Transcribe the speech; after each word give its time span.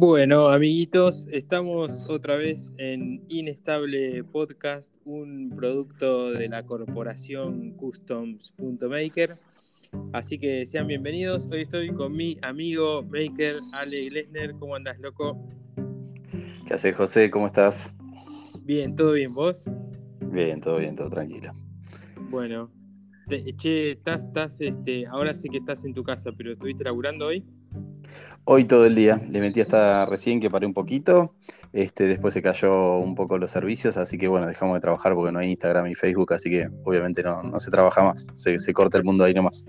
Bueno, 0.00 0.46
amiguitos, 0.46 1.26
estamos 1.32 2.08
otra 2.08 2.36
vez 2.36 2.72
en 2.76 3.20
Inestable 3.26 4.22
Podcast, 4.22 4.94
un 5.04 5.52
producto 5.56 6.30
de 6.30 6.48
la 6.48 6.64
corporación 6.64 7.72
Customs.maker. 7.72 9.36
Así 10.12 10.38
que 10.38 10.64
sean 10.66 10.86
bienvenidos. 10.86 11.48
Hoy 11.50 11.62
estoy 11.62 11.92
con 11.92 12.12
mi 12.12 12.38
amigo 12.42 13.02
Maker 13.10 13.56
Ale 13.72 14.08
Glesner. 14.08 14.52
¿Cómo 14.60 14.76
andas, 14.76 15.00
loco? 15.00 15.44
¿Qué 16.64 16.74
haces, 16.74 16.94
José? 16.94 17.28
¿Cómo 17.28 17.46
estás? 17.46 17.92
Bien, 18.62 18.94
¿todo 18.94 19.14
bien 19.14 19.34
vos? 19.34 19.68
Bien, 20.30 20.60
todo 20.60 20.78
bien, 20.78 20.94
todo 20.94 21.10
tranquilo. 21.10 21.52
Bueno, 22.30 22.70
che, 23.56 23.90
estás, 23.90 24.26
estás, 24.26 24.60
este, 24.60 25.08
ahora 25.08 25.34
sé 25.34 25.48
que 25.48 25.58
estás 25.58 25.84
en 25.84 25.92
tu 25.92 26.04
casa, 26.04 26.30
pero 26.30 26.52
¿estuviste 26.52 26.84
laburando 26.84 27.26
hoy? 27.26 27.44
Hoy 28.44 28.64
todo 28.64 28.86
el 28.86 28.94
día, 28.94 29.20
le 29.30 29.40
metí 29.40 29.60
hasta 29.60 30.06
recién 30.06 30.40
que 30.40 30.48
paré 30.48 30.66
un 30.66 30.72
poquito, 30.72 31.34
este, 31.74 32.04
después 32.04 32.32
se 32.32 32.40
cayó 32.40 32.96
un 32.96 33.14
poco 33.14 33.36
los 33.36 33.50
servicios, 33.50 33.98
así 33.98 34.16
que 34.16 34.26
bueno, 34.26 34.46
dejamos 34.46 34.76
de 34.76 34.80
trabajar 34.80 35.14
porque 35.14 35.32
no 35.32 35.38
hay 35.38 35.50
Instagram 35.50 35.86
y 35.88 35.94
Facebook, 35.94 36.32
así 36.32 36.48
que 36.48 36.66
obviamente 36.84 37.22
no, 37.22 37.60
se 37.60 37.70
trabaja 37.70 38.02
más, 38.04 38.26
se, 38.34 38.72
corta 38.72 38.96
el 38.96 39.04
mundo 39.04 39.24
ahí 39.24 39.34
nomás. 39.34 39.64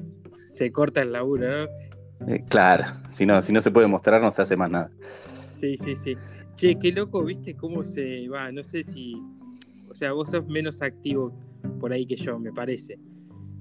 Se 0.48 0.72
corta 0.72 1.02
el 1.02 1.12
laburo, 1.12 1.46
¿no? 1.50 2.34
Eh, 2.34 2.44
claro, 2.50 2.86
si 3.10 3.26
no, 3.26 3.42
si 3.42 3.52
no 3.52 3.62
se 3.62 3.72
puede 3.72 3.88
mostrar 3.88 4.22
no 4.22 4.32
se 4.32 4.42
hace 4.42 4.56
más 4.56 4.72
nada. 4.72 4.90
Sí, 5.58 5.78
sí, 5.78 5.98
sí. 5.98 6.16
Che, 6.56 6.80
qué 6.80 6.94
loco, 6.94 7.24
viste 7.26 7.56
cómo 7.56 7.84
se 7.84 8.30
va, 8.30 8.50
no 8.52 8.64
sé 8.64 8.86
si, 8.86 9.22
o 9.90 9.96
sea, 9.96 10.14
vos 10.14 10.30
sos 10.30 10.48
menos 10.48 10.82
activo 10.82 11.34
por 11.82 11.92
ahí 11.92 12.06
que 12.06 12.16
yo, 12.16 12.40
me 12.40 12.54
parece 12.54 12.98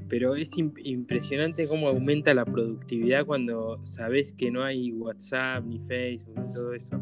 pero 0.08 0.34
es 0.34 0.52
impresionante 0.56 1.68
cómo 1.68 1.88
aumenta 1.88 2.32
la 2.34 2.44
productividad 2.44 3.26
cuando 3.26 3.84
sabes 3.84 4.32
que 4.32 4.50
no 4.50 4.64
hay 4.64 4.92
WhatsApp 4.92 5.64
ni 5.64 5.78
Facebook 5.80 6.38
ni 6.38 6.52
todo 6.52 6.72
eso. 6.72 7.00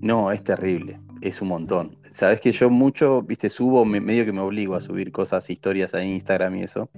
No, 0.00 0.30
es 0.30 0.42
terrible, 0.42 1.00
es 1.20 1.42
un 1.42 1.48
montón. 1.48 1.98
Sabes 2.02 2.40
que 2.40 2.52
yo 2.52 2.70
mucho, 2.70 3.22
viste, 3.22 3.48
subo, 3.48 3.84
medio 3.84 4.24
que 4.24 4.32
me 4.32 4.40
obligo 4.40 4.74
a 4.74 4.80
subir 4.80 5.12
cosas, 5.12 5.50
historias 5.50 5.94
a 5.94 6.04
Instagram 6.04 6.56
y 6.56 6.62
eso. 6.62 6.90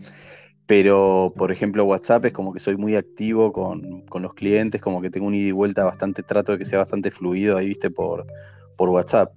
Pero, 0.66 1.32
por 1.36 1.50
ejemplo, 1.50 1.86
WhatsApp 1.86 2.26
es 2.26 2.32
como 2.32 2.52
que 2.52 2.60
soy 2.60 2.76
muy 2.76 2.94
activo 2.94 3.52
con, 3.52 4.04
los 4.20 4.34
clientes, 4.34 4.82
como 4.82 5.00
que 5.00 5.08
tengo 5.08 5.26
un 5.26 5.34
ida 5.34 5.48
y 5.48 5.52
vuelta 5.52 5.84
bastante, 5.84 6.22
trato 6.22 6.52
de 6.52 6.58
que 6.58 6.66
sea 6.66 6.80
bastante 6.80 7.10
fluido 7.10 7.56
ahí, 7.56 7.68
viste, 7.68 7.90
por, 7.90 8.26
por 8.76 8.90
WhatsApp. 8.90 9.32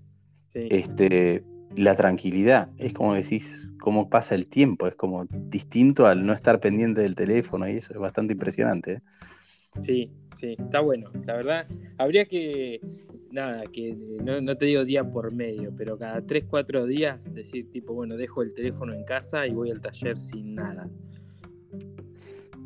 Este, 0.53 1.45
la 1.75 1.95
tranquilidad, 1.95 2.69
es 2.77 2.94
como 2.94 3.14
decís, 3.14 3.72
cómo 3.80 4.09
pasa 4.09 4.36
el 4.36 4.47
tiempo, 4.47 4.88
es 4.88 4.95
como 4.95 5.25
distinto 5.25 6.05
al 6.05 6.25
no 6.25 6.33
estar 6.33 6.59
pendiente 6.59 7.02
del 7.02 7.16
teléfono 7.16 7.67
y 7.67 7.77
eso 7.77 7.94
es 7.94 8.00
bastante 8.00 8.33
impresionante. 8.33 8.94
¿eh? 8.94 9.02
Sí, 9.81 10.11
sí, 10.36 10.55
está 10.58 10.81
bueno. 10.81 11.11
La 11.25 11.36
verdad, 11.36 11.66
habría 11.97 12.25
que, 12.25 12.81
nada, 13.31 13.64
que 13.72 13.95
no, 14.23 14.42
no, 14.42 14.58
te 14.58 14.66
digo 14.66 14.83
día 14.83 15.03
por 15.03 15.33
medio, 15.33 15.73
pero 15.77 15.97
cada 15.97 16.22
3, 16.25 16.45
4 16.49 16.86
días 16.86 17.33
decir 17.33 17.72
tipo, 17.72 17.94
bueno, 17.94 18.17
dejo 18.17 18.42
el 18.42 18.53
teléfono 18.53 18.94
en 18.94 19.03
casa 19.05 19.47
y 19.47 19.52
voy 19.52 19.72
al 19.72 19.80
taller 19.80 20.17
sin 20.17 20.55
nada. 20.55 20.89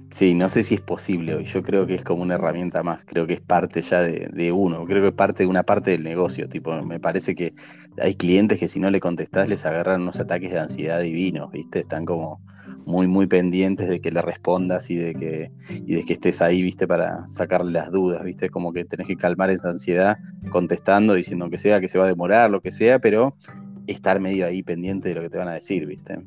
Sí, 0.09 0.34
no 0.34 0.50
sé 0.50 0.64
si 0.64 0.75
es 0.75 0.81
posible 0.81 1.36
hoy. 1.36 1.45
Yo 1.45 1.64
creo 1.64 1.86
que 1.88 1.95
es 1.95 2.03
como 2.03 2.22
una 2.22 2.36
herramienta 2.36 2.84
más. 2.84 3.03
Creo 3.06 3.28
que 3.28 3.34
es 3.34 3.42
parte 3.42 3.81
ya 3.81 4.02
de, 4.02 4.52
uno. 4.52 4.86
Creo 4.86 5.02
que 5.02 5.09
es 5.09 5.14
parte 5.14 5.44
de 5.44 5.48
una 5.48 5.64
parte 5.64 5.92
del 5.92 6.03
negocio. 6.03 6.48
Tipo, 6.48 6.80
me 6.84 7.00
parece 7.00 7.36
que 7.36 7.53
hay 8.00 8.16
clientes 8.16 8.59
que 8.59 8.70
si 8.70 8.80
no 8.80 8.89
le 8.89 9.00
contestás 9.00 9.50
les 9.50 9.66
agarran 9.66 10.02
unos 10.03 10.20
ataques 10.20 10.52
de 10.52 10.59
ansiedad 10.59 11.02
divinos, 11.02 11.52
¿viste? 11.52 11.80
Están 11.80 12.06
como 12.06 12.39
muy, 12.86 13.08
muy 13.08 13.28
pendientes 13.28 13.89
de 13.89 14.00
que 14.00 14.11
le 14.11 14.22
respondas 14.22 14.89
y 14.89 14.95
de 14.95 15.16
que, 15.16 15.52
y 15.70 15.95
de 15.95 16.03
que 16.06 16.14
estés 16.14 16.42
ahí, 16.42 16.61
¿viste? 16.61 16.88
Para 16.88 17.28
sacarle 17.28 17.72
las 17.72 17.92
dudas, 17.92 18.23
¿viste? 18.23 18.50
Como 18.50 18.73
que 18.73 18.86
tenés 18.86 19.08
que 19.08 19.17
calmar 19.17 19.50
esa 19.50 19.70
ansiedad 19.70 20.17
contestando, 20.52 21.16
diciendo 21.16 21.49
que 21.49 21.58
sea, 21.58 21.82
que 21.82 21.87
se 21.87 21.98
va 21.98 22.05
a 22.05 22.10
demorar, 22.10 22.49
lo 22.49 22.61
que 22.61 22.72
sea, 22.72 22.99
pero 22.99 23.36
estar 23.87 24.20
medio 24.20 24.45
ahí 24.45 24.64
pendiente 24.64 25.10
de 25.10 25.16
lo 25.16 25.22
que 25.22 25.30
te 25.30 25.37
van 25.37 25.48
a 25.48 25.54
decir, 25.54 25.86
¿viste? 25.86 26.20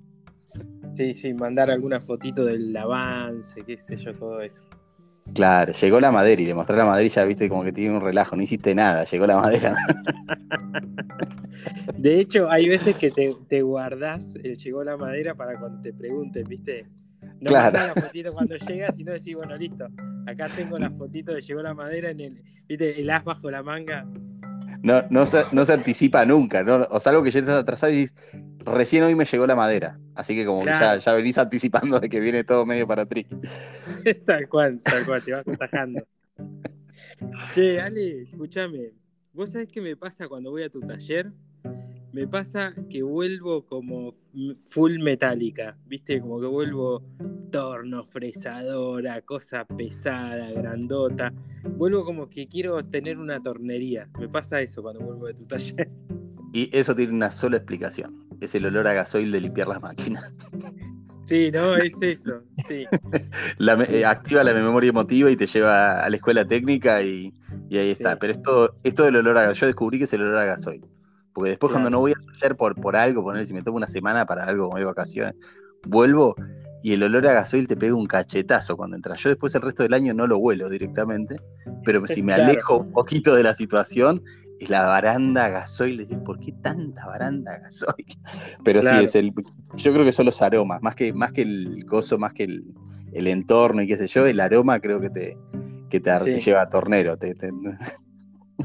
Sí, 0.99 1.15
sí, 1.15 1.33
mandar 1.33 1.71
alguna 1.71 2.01
fotito 2.01 2.45
del 2.45 2.77
avance, 2.77 3.63
qué 3.65 3.77
sé 3.77 3.97
yo, 3.97 4.13
todo 4.13 4.41
eso. 4.41 4.65
Claro, 5.33 5.73
llegó 5.73 6.01
la 6.01 6.11
madera 6.11 6.43
y 6.43 6.47
le 6.47 6.55
mostré 6.55 6.77
la 6.77 6.87
madera 6.87 7.07
y 7.07 7.09
ya 7.09 7.25
viste 7.25 7.49
como 7.49 7.63
que 7.63 7.71
tiene 7.71 7.95
un 7.95 8.03
relajo, 8.03 8.35
no 8.35 8.43
hiciste 8.43 8.75
nada, 8.75 9.05
llegó 9.05 9.25
la 9.25 9.37
madera. 9.37 9.77
De 11.97 12.19
hecho, 12.19 12.51
hay 12.51 12.69
veces 12.69 12.99
que 12.99 13.13
te, 13.13 13.33
te 13.49 13.63
guardás 13.63 14.35
el 14.43 14.57
llegó 14.57 14.83
la 14.83 14.97
madera 14.97 15.37
para 15.37 15.57
cuando 15.61 15.81
te 15.83 15.93
pregunten, 15.93 16.43
¿viste? 16.49 16.89
No 17.41 17.47
claro. 17.47 17.79
la 17.79 18.03
fotito 18.03 18.33
cuando 18.33 18.57
llegas, 18.57 18.97
sino 18.97 19.13
decís, 19.13 19.37
bueno, 19.37 19.57
listo, 19.57 19.87
acá 20.27 20.49
tengo 20.57 20.79
la 20.79 20.91
fotito 20.91 21.33
de 21.33 21.43
llegó 21.43 21.63
la 21.63 21.75
madera 21.75 22.11
en 22.11 22.19
el, 22.19 22.43
¿viste? 22.67 23.01
El 23.01 23.09
as 23.11 23.23
bajo 23.23 23.49
la 23.53 23.63
manga. 23.63 24.05
No, 24.83 25.05
no, 25.11 25.27
se, 25.27 25.45
no 25.53 25.65
se 25.65 25.75
anticipa 25.75 26.25
nunca, 26.25 26.65
¿no? 26.65 26.89
O 26.91 26.99
sea, 26.99 27.11
algo 27.11 27.23
que 27.23 27.31
ya 27.31 27.39
estás 27.39 27.63
atrasado 27.63 27.93
y 27.93 27.99
dices, 27.99 28.17
recién 28.69 29.03
hoy 29.03 29.15
me 29.15 29.25
llegó 29.25 29.47
la 29.47 29.55
madera. 29.55 29.99
Así 30.15 30.35
que 30.35 30.45
como 30.45 30.61
que 30.65 30.71
ya, 30.71 30.97
ya 30.97 31.13
venís 31.15 31.39
anticipando 31.39 32.01
de 32.01 32.09
que 32.09 32.21
viene 32.21 32.45
todo 32.45 32.67
medio 32.67 32.87
para 32.87 33.07
tri. 33.07 33.27
tal 34.27 34.49
cual, 34.49 34.81
tal 34.83 35.05
cual, 35.07 35.23
te 35.23 35.33
vas 35.33 35.47
atajando. 35.47 36.07
che, 37.55 37.81
Ale, 37.81 38.23
escúchame. 38.23 38.93
¿Vos 39.33 39.51
sabés 39.51 39.69
qué 39.71 39.81
me 39.81 39.97
pasa 39.97 40.27
cuando 40.29 40.51
voy 40.51 40.65
a 40.65 40.71
tu 40.71 40.81
taller? 40.81 41.33
Me 42.13 42.27
pasa 42.27 42.75
que 42.89 43.03
vuelvo 43.03 43.67
como 43.67 44.15
full 44.71 44.99
metálica, 44.99 45.77
¿viste? 45.87 46.21
Como 46.21 46.41
que 46.41 46.47
vuelvo 46.47 47.03
torno, 47.51 48.05
fresadora, 48.05 49.21
cosa 49.23 49.67
pesada, 49.67 50.51
grandota. 50.51 51.33
Vuelvo 51.77 52.05
como 52.05 52.31
que 52.31 52.49
quiero 52.49 52.83
tener 52.85 53.19
una 53.19 53.43
tornería. 53.43 54.09
Me 54.19 54.29
pasa 54.29 54.61
eso 54.63 54.83
cuando 54.83 55.05
vuelvo 55.05 55.27
de 55.27 55.35
tu 55.35 55.47
taller. 55.47 55.89
Y 56.53 56.71
eso 56.77 56.95
tiene 56.95 57.13
una 57.13 57.31
sola 57.31 57.57
explicación. 57.57 58.27
Es 58.41 58.55
el 58.55 58.67
olor 58.67 58.87
a 58.87 58.93
gasoil 58.93 59.31
de 59.33 59.41
limpiar 59.41 59.69
las 59.69 59.81
máquinas. 59.81 60.33
Sí, 61.25 61.51
no, 61.51 61.77
es 61.77 61.93
eso, 62.01 62.41
sí. 62.67 62.87
Eh, 63.91 64.05
activa 64.07 64.43
la 64.43 64.55
memoria 64.55 64.89
emotiva 64.89 65.31
y 65.31 65.37
te 65.37 65.47
lleva 65.47 66.01
a 66.03 66.09
la 66.09 66.17
escuela 66.17 66.47
técnica 66.47 67.03
y, 67.03 67.35
ahí 67.71 67.91
está. 67.91 68.19
Pero 68.19 68.33
esto, 68.33 68.75
esto 68.83 69.05
del 69.05 69.17
olor 69.17 69.37
a 69.37 69.43
gasoil, 69.43 69.61
yo 69.61 69.67
descubrí 69.67 69.99
que 69.99 70.05
es 70.05 70.13
el 70.15 70.23
olor 70.23 70.39
a 70.39 70.45
gasoil. 70.47 70.83
Porque 71.35 71.51
después 71.51 71.71
cuando 71.71 71.91
no 71.91 72.01
voy 72.01 72.13
a 72.13 72.33
hacer 72.35 72.57
por, 72.57 72.75
por 72.77 72.97
algo, 72.97 73.23
poner 73.23 73.45
si 73.45 73.53
me 73.53 73.61
tomo 73.61 73.77
una 73.77 73.87
semana 73.87 74.25
para 74.25 74.45
algo 74.45 74.69
como 74.69 74.79
de 74.79 74.87
vacaciones, 74.87 75.35
vuelvo 75.87 76.35
y 76.83 76.93
el 76.93 77.03
olor 77.03 77.27
a 77.27 77.33
gasoil 77.33 77.67
te 77.67 77.77
pega 77.77 77.95
un 77.95 78.07
cachetazo 78.07 78.77
cuando 78.77 78.97
entras. 78.97 79.19
Yo 79.21 79.31
después 79.31 79.55
el 79.55 79.63
resto 79.63 79.83
del 79.83 79.95
año 79.95 80.15
no 80.15 80.27
lo 80.27 80.39
huelo 80.39 80.69
directamente, 80.69 81.37
pero 81.85 82.07
si 82.07 82.23
me 82.23 82.33
alejo 82.35 82.79
un 82.79 82.93
poquito 82.93 83.35
de 83.35 83.43
la 83.43 83.55
situación, 83.55 84.23
es 84.61 84.71
la 84.71 84.85
baranda 84.87 85.49
gasoil, 85.49 85.97
decís, 85.97 86.19
¿por 86.25 86.41
qué 86.41 86.53
tanta 86.53 87.07
baranda 87.07 87.59
gasoil? 87.59 88.07
Pero 88.65 88.83
sí, 88.83 88.95
es 89.03 89.15
el, 89.15 89.33
yo 89.77 89.93
creo 89.93 90.05
que 90.05 90.13
son 90.13 90.27
los 90.27 90.41
aromas, 90.43 90.83
más 90.83 90.97
que, 90.97 91.13
más 91.13 91.33
que 91.33 91.43
el 91.43 91.85
gozo, 91.85 92.19
más 92.19 92.35
que 92.35 92.45
el, 92.45 93.27
entorno 93.27 93.83
y 93.83 93.87
qué 93.87 93.97
sé 93.97 94.07
yo, 94.07 94.27
el 94.27 94.41
aroma 94.41 94.81
creo 94.81 95.01
que 95.01 95.11
te, 95.11 95.37
que 95.89 96.01
te, 96.01 96.41
lleva 96.41 96.63
a 96.63 96.69
tornero. 96.69 97.17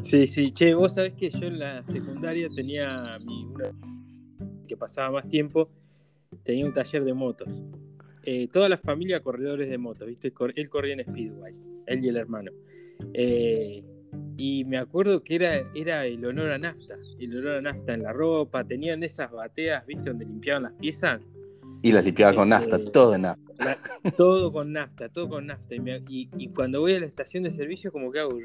Sí, 0.02 0.26
sí, 0.26 0.52
che, 0.52 0.74
vos 0.74 0.96
sabés 0.96 1.14
que 1.14 1.30
yo 1.30 1.46
en 1.46 1.60
la 1.60 1.86
secundaria 1.86 2.48
tenía 2.56 3.16
mi, 3.24 3.48
que 4.68 4.76
pasaba 4.76 5.12
más 5.12 5.30
tiempo, 5.30 5.70
tenía 6.44 6.66
un 6.66 6.74
taller 6.74 7.04
de 7.04 7.14
motos. 7.14 7.62
Eh, 8.24 8.48
toda 8.48 8.70
la 8.70 8.78
familia 8.80 9.22
corredores 9.22 9.70
de 9.70 9.78
motos, 9.78 10.08
¿viste? 10.08 10.34
Él 10.56 10.70
corría 10.70 10.94
en 10.94 11.02
Speedway, 11.02 11.54
él 11.86 12.04
y 12.04 12.08
el 12.08 12.18
hermano. 12.18 12.52
Eh, 13.14 13.84
y 14.38 14.66
me 14.66 14.78
acuerdo 14.78 15.24
que 15.24 15.36
era, 15.36 15.64
era 15.76 16.06
el 16.06 16.26
olor 16.26 16.52
a 16.52 16.58
nafta, 16.58 16.96
el 17.20 17.38
olor 17.38 17.58
a 17.58 17.62
nafta 17.62 17.94
en 17.94 18.04
la 18.04 18.14
ropa, 18.14 18.64
tenían 18.64 19.04
esas 19.04 19.32
bateas, 19.32 19.86
¿viste? 19.86 20.10
Donde 20.10 20.26
limpiaban 20.26 20.64
las 20.64 20.74
piezas. 20.74 21.22
Y 21.82 21.92
las 21.92 22.06
limpiaba 22.06 22.34
con 22.34 22.50
nafta, 22.50 22.78
este, 22.78 22.92
todo 22.92 23.16
en 23.16 23.24
nafta. 23.24 23.78
todo 24.18 24.52
con 24.52 24.72
nafta, 24.72 25.10
todo 25.10 25.30
con 25.30 25.48
nafta. 25.48 25.76
Y, 25.76 26.30
y, 26.38 26.48
cuando 26.50 26.80
voy 26.82 26.94
a 26.96 27.00
la 27.00 27.06
estación 27.06 27.44
de 27.44 27.52
servicio, 27.52 27.92
como 27.92 28.12
que 28.12 28.20
hago 28.20 28.38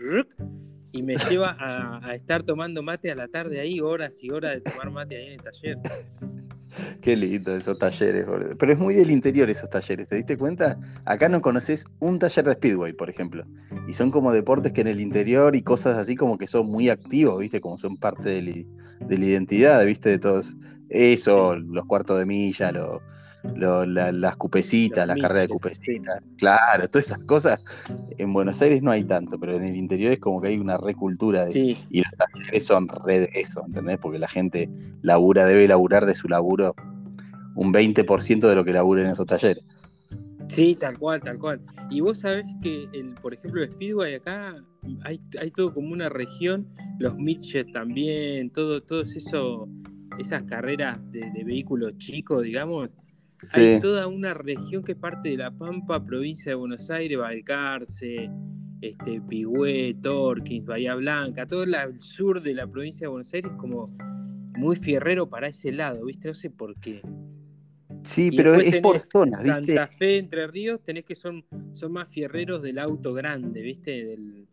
y 0.93 1.03
me 1.03 1.17
lleva 1.17 1.57
a, 1.59 2.15
estar 2.15 2.43
tomando 2.43 2.83
mate 2.83 3.11
a 3.11 3.15
la 3.15 3.29
tarde 3.29 3.61
ahí, 3.61 3.81
horas 3.81 4.23
y 4.23 4.31
horas 4.31 4.55
de 4.55 4.61
tomar 4.61 4.91
mate 4.91 5.17
ahí 5.17 5.27
en 5.27 5.33
el 5.33 5.43
taller. 5.43 5.79
Qué 7.03 7.17
lindo 7.17 7.55
esos 7.55 7.79
talleres, 7.79 8.27
boludo. 8.27 8.57
Pero 8.57 8.73
es 8.73 8.79
muy 8.79 8.95
del 8.95 9.11
interior 9.11 9.49
esos 9.51 9.71
talleres, 9.71 10.09
¿te 10.09 10.17
diste 10.17 10.37
cuenta? 10.37 10.79
Acá 11.05 11.29
no 11.29 11.41
conoces 11.41 11.87
un 12.01 12.19
taller 12.19 12.45
de 12.45 12.55
Speedway, 12.55 12.93
por 12.93 13.11
ejemplo. 13.11 13.45
Y 13.89 13.93
son 13.93 14.11
como 14.11 14.33
deportes 14.33 14.73
que 14.73 14.81
en 14.81 14.89
el 14.89 15.01
interior 15.01 15.57
y 15.57 15.63
cosas 15.63 15.99
así 15.99 16.17
como 16.17 16.39
que 16.39 16.47
son 16.47 16.67
muy 16.67 16.89
activos, 16.89 17.39
¿viste? 17.39 17.61
Como 17.61 17.79
son 17.79 17.97
parte 17.97 18.31
de, 18.31 18.67
la 19.09 19.25
identidad, 19.25 19.85
¿viste? 19.85 20.11
De 20.11 20.19
todos. 20.19 20.57
Eso, 20.89 21.57
los 21.57 21.85
cuartos 21.85 22.19
de 22.19 22.27
milla, 22.27 22.73
los 22.73 23.03
las 23.55 24.37
cupecitas, 24.37 25.07
la 25.07 25.17
carrera 25.17 25.43
de 25.43 25.49
cupecitas, 25.49 26.21
claro, 26.37 26.89
todas 26.89 27.07
esas 27.07 27.27
cosas. 27.27 27.63
En 28.19 28.33
Buenos 28.33 28.61
Aires 28.63 28.83
no 28.83 28.91
hay 28.91 29.05
tanto, 29.05 29.39
pero 29.39 29.57
en 29.57 29.65
el 29.65 29.77
interior 29.77 30.13
es 30.13 30.19
como 30.19 30.41
que 30.41 30.49
hay 30.49 30.59
una 30.59 30.77
recultura 30.77 31.47
de 31.47 31.51
eso. 31.51 31.81
Y 31.91 32.03
los 32.03 32.13
talleres 32.13 32.65
son 32.65 32.89
re 32.89 33.21
de 33.21 33.31
eso, 33.35 33.63
¿entendés? 33.67 33.99
Porque 33.99 34.19
la 34.19 34.29
gente 34.29 34.69
labura, 35.03 35.47
debe 35.47 35.69
laburar 35.69 36.07
de 36.07 36.15
su 36.15 36.29
laburo 36.29 36.75
un 37.55 37.73
20% 37.73 38.49
de 38.49 38.55
lo 38.55 38.65
que 38.65 38.73
labura 38.73 39.03
en 39.03 39.11
esos 39.11 39.27
talleres. 39.27 39.65
Sí, 40.49 40.77
tal 40.81 40.99
cual, 40.99 41.21
tal 41.21 41.39
cual. 41.39 41.61
Y 41.91 42.01
vos 42.01 42.21
sabés 42.21 42.47
que, 42.63 42.89
el, 42.93 43.15
por 43.15 43.35
ejemplo, 43.35 43.63
el 43.63 43.71
Speedway 43.71 44.15
acá 44.15 44.57
hay, 45.05 45.21
hay 45.41 45.51
todo 45.51 45.75
como 45.75 45.93
una 45.93 46.09
región, 46.09 46.67
los 46.99 47.17
midget 47.17 47.71
también, 47.73 48.51
todo, 48.51 48.83
todos 48.83 49.15
eso, 49.15 49.69
esas 50.19 50.45
carreras 50.45 50.99
de, 51.13 51.31
vehículos 51.45 51.97
chicos, 51.99 52.43
digamos. 52.43 52.91
Hay 53.53 53.81
toda 53.81 54.07
una 54.07 54.35
región 54.35 54.83
que 54.83 54.93
es 54.93 54.99
parte 54.99 55.31
de 55.31 55.37
La 55.37 55.51
Pampa, 55.51 56.05
provincia 56.05 56.51
de 56.51 56.57
Buenos 56.57 56.91
Aires, 56.91 57.19
Balcarce, 57.19 58.31
este, 58.81 59.21
Pigüé, 59.21 59.95
Torquins, 60.01 60.67
Bahía 60.67 60.95
Blanca, 60.95 61.47
todo 61.47 61.63
el 61.63 61.75
sur 61.99 62.43
de 62.43 62.55
la 62.55 62.67
provincia 62.67 63.07
de 63.07 63.09
Buenos 63.09 63.33
Aires 63.35 63.53
como 63.59 63.87
muy 64.57 64.77
fierrero 64.77 65.29
para 65.29 65.49
ese 65.49 65.73
lado, 65.73 66.05
¿viste? 66.05 66.29
No 66.29 66.35
sé 66.35 66.51
por 66.51 66.79
qué. 66.81 67.03
Sí, 68.03 68.31
pero 68.35 68.55
es 68.55 68.77
por 68.81 68.99
zonas, 68.99 69.43
¿viste? 69.43 69.75
Santa 69.75 69.87
Fe, 69.87 70.19
Entre 70.19 70.47
Ríos, 70.47 70.81
tenés 70.83 71.05
que 71.05 71.15
son, 71.15 71.45
son 71.75 71.93
más 71.93 72.09
fierreros 72.09 72.63
del 72.63 72.79
auto 72.79 73.15
grande, 73.15 73.61
¿viste? 73.63 74.05
Del 74.05 74.49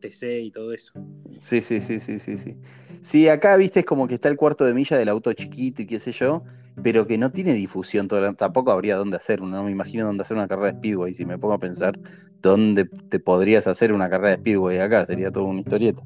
TC 0.00 0.42
y 0.42 0.50
todo 0.50 0.72
eso. 0.72 0.92
Sí, 1.38 1.60
sí, 1.60 1.80
sí, 1.80 2.00
sí, 2.00 2.18
sí, 2.18 2.38
sí. 2.38 2.56
Sí, 3.00 3.28
acá, 3.28 3.56
viste, 3.56 3.80
es 3.80 3.86
como 3.86 4.08
que 4.08 4.14
está 4.14 4.28
el 4.28 4.36
cuarto 4.36 4.64
de 4.64 4.74
milla 4.74 4.96
del 4.96 5.08
auto 5.08 5.32
chiquito 5.32 5.82
y 5.82 5.86
qué 5.86 5.98
sé 5.98 6.12
yo, 6.12 6.42
pero 6.82 7.06
que 7.06 7.18
no 7.18 7.30
tiene 7.30 7.54
difusión. 7.54 8.08
tampoco 8.36 8.72
habría 8.72 8.96
dónde 8.96 9.16
hacer, 9.16 9.40
no 9.40 9.64
me 9.64 9.70
imagino 9.70 10.06
dónde 10.06 10.22
hacer 10.22 10.36
una 10.36 10.48
carrera 10.48 10.72
de 10.72 10.78
Speedway. 10.78 11.12
Si 11.14 11.24
me 11.24 11.38
pongo 11.38 11.54
a 11.54 11.58
pensar 11.58 11.98
dónde 12.42 12.84
te 13.08 13.18
podrías 13.18 13.66
hacer 13.66 13.92
una 13.92 14.08
carrera 14.08 14.30
de 14.30 14.36
Speedway 14.38 14.78
acá, 14.78 15.04
sería 15.06 15.30
todo 15.30 15.44
una 15.44 15.60
historieta. 15.60 16.02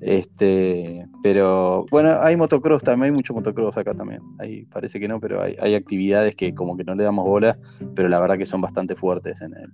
Este, 0.00 1.06
pero 1.22 1.86
bueno, 1.90 2.18
hay 2.20 2.36
motocross 2.36 2.82
también, 2.82 3.12
hay 3.12 3.16
mucho 3.16 3.32
motocross 3.32 3.76
acá 3.76 3.94
también. 3.94 4.20
Ahí 4.38 4.66
parece 4.66 4.98
que 4.98 5.08
no, 5.08 5.20
pero 5.20 5.42
hay, 5.42 5.56
hay 5.60 5.74
actividades 5.74 6.34
que 6.36 6.54
como 6.54 6.76
que 6.76 6.84
no 6.84 6.94
le 6.94 7.04
damos 7.04 7.24
bola, 7.24 7.58
pero 7.94 8.08
la 8.08 8.20
verdad 8.20 8.36
que 8.36 8.46
son 8.46 8.60
bastante 8.60 8.96
fuertes 8.96 9.40
en 9.40 9.54
el, 9.54 9.72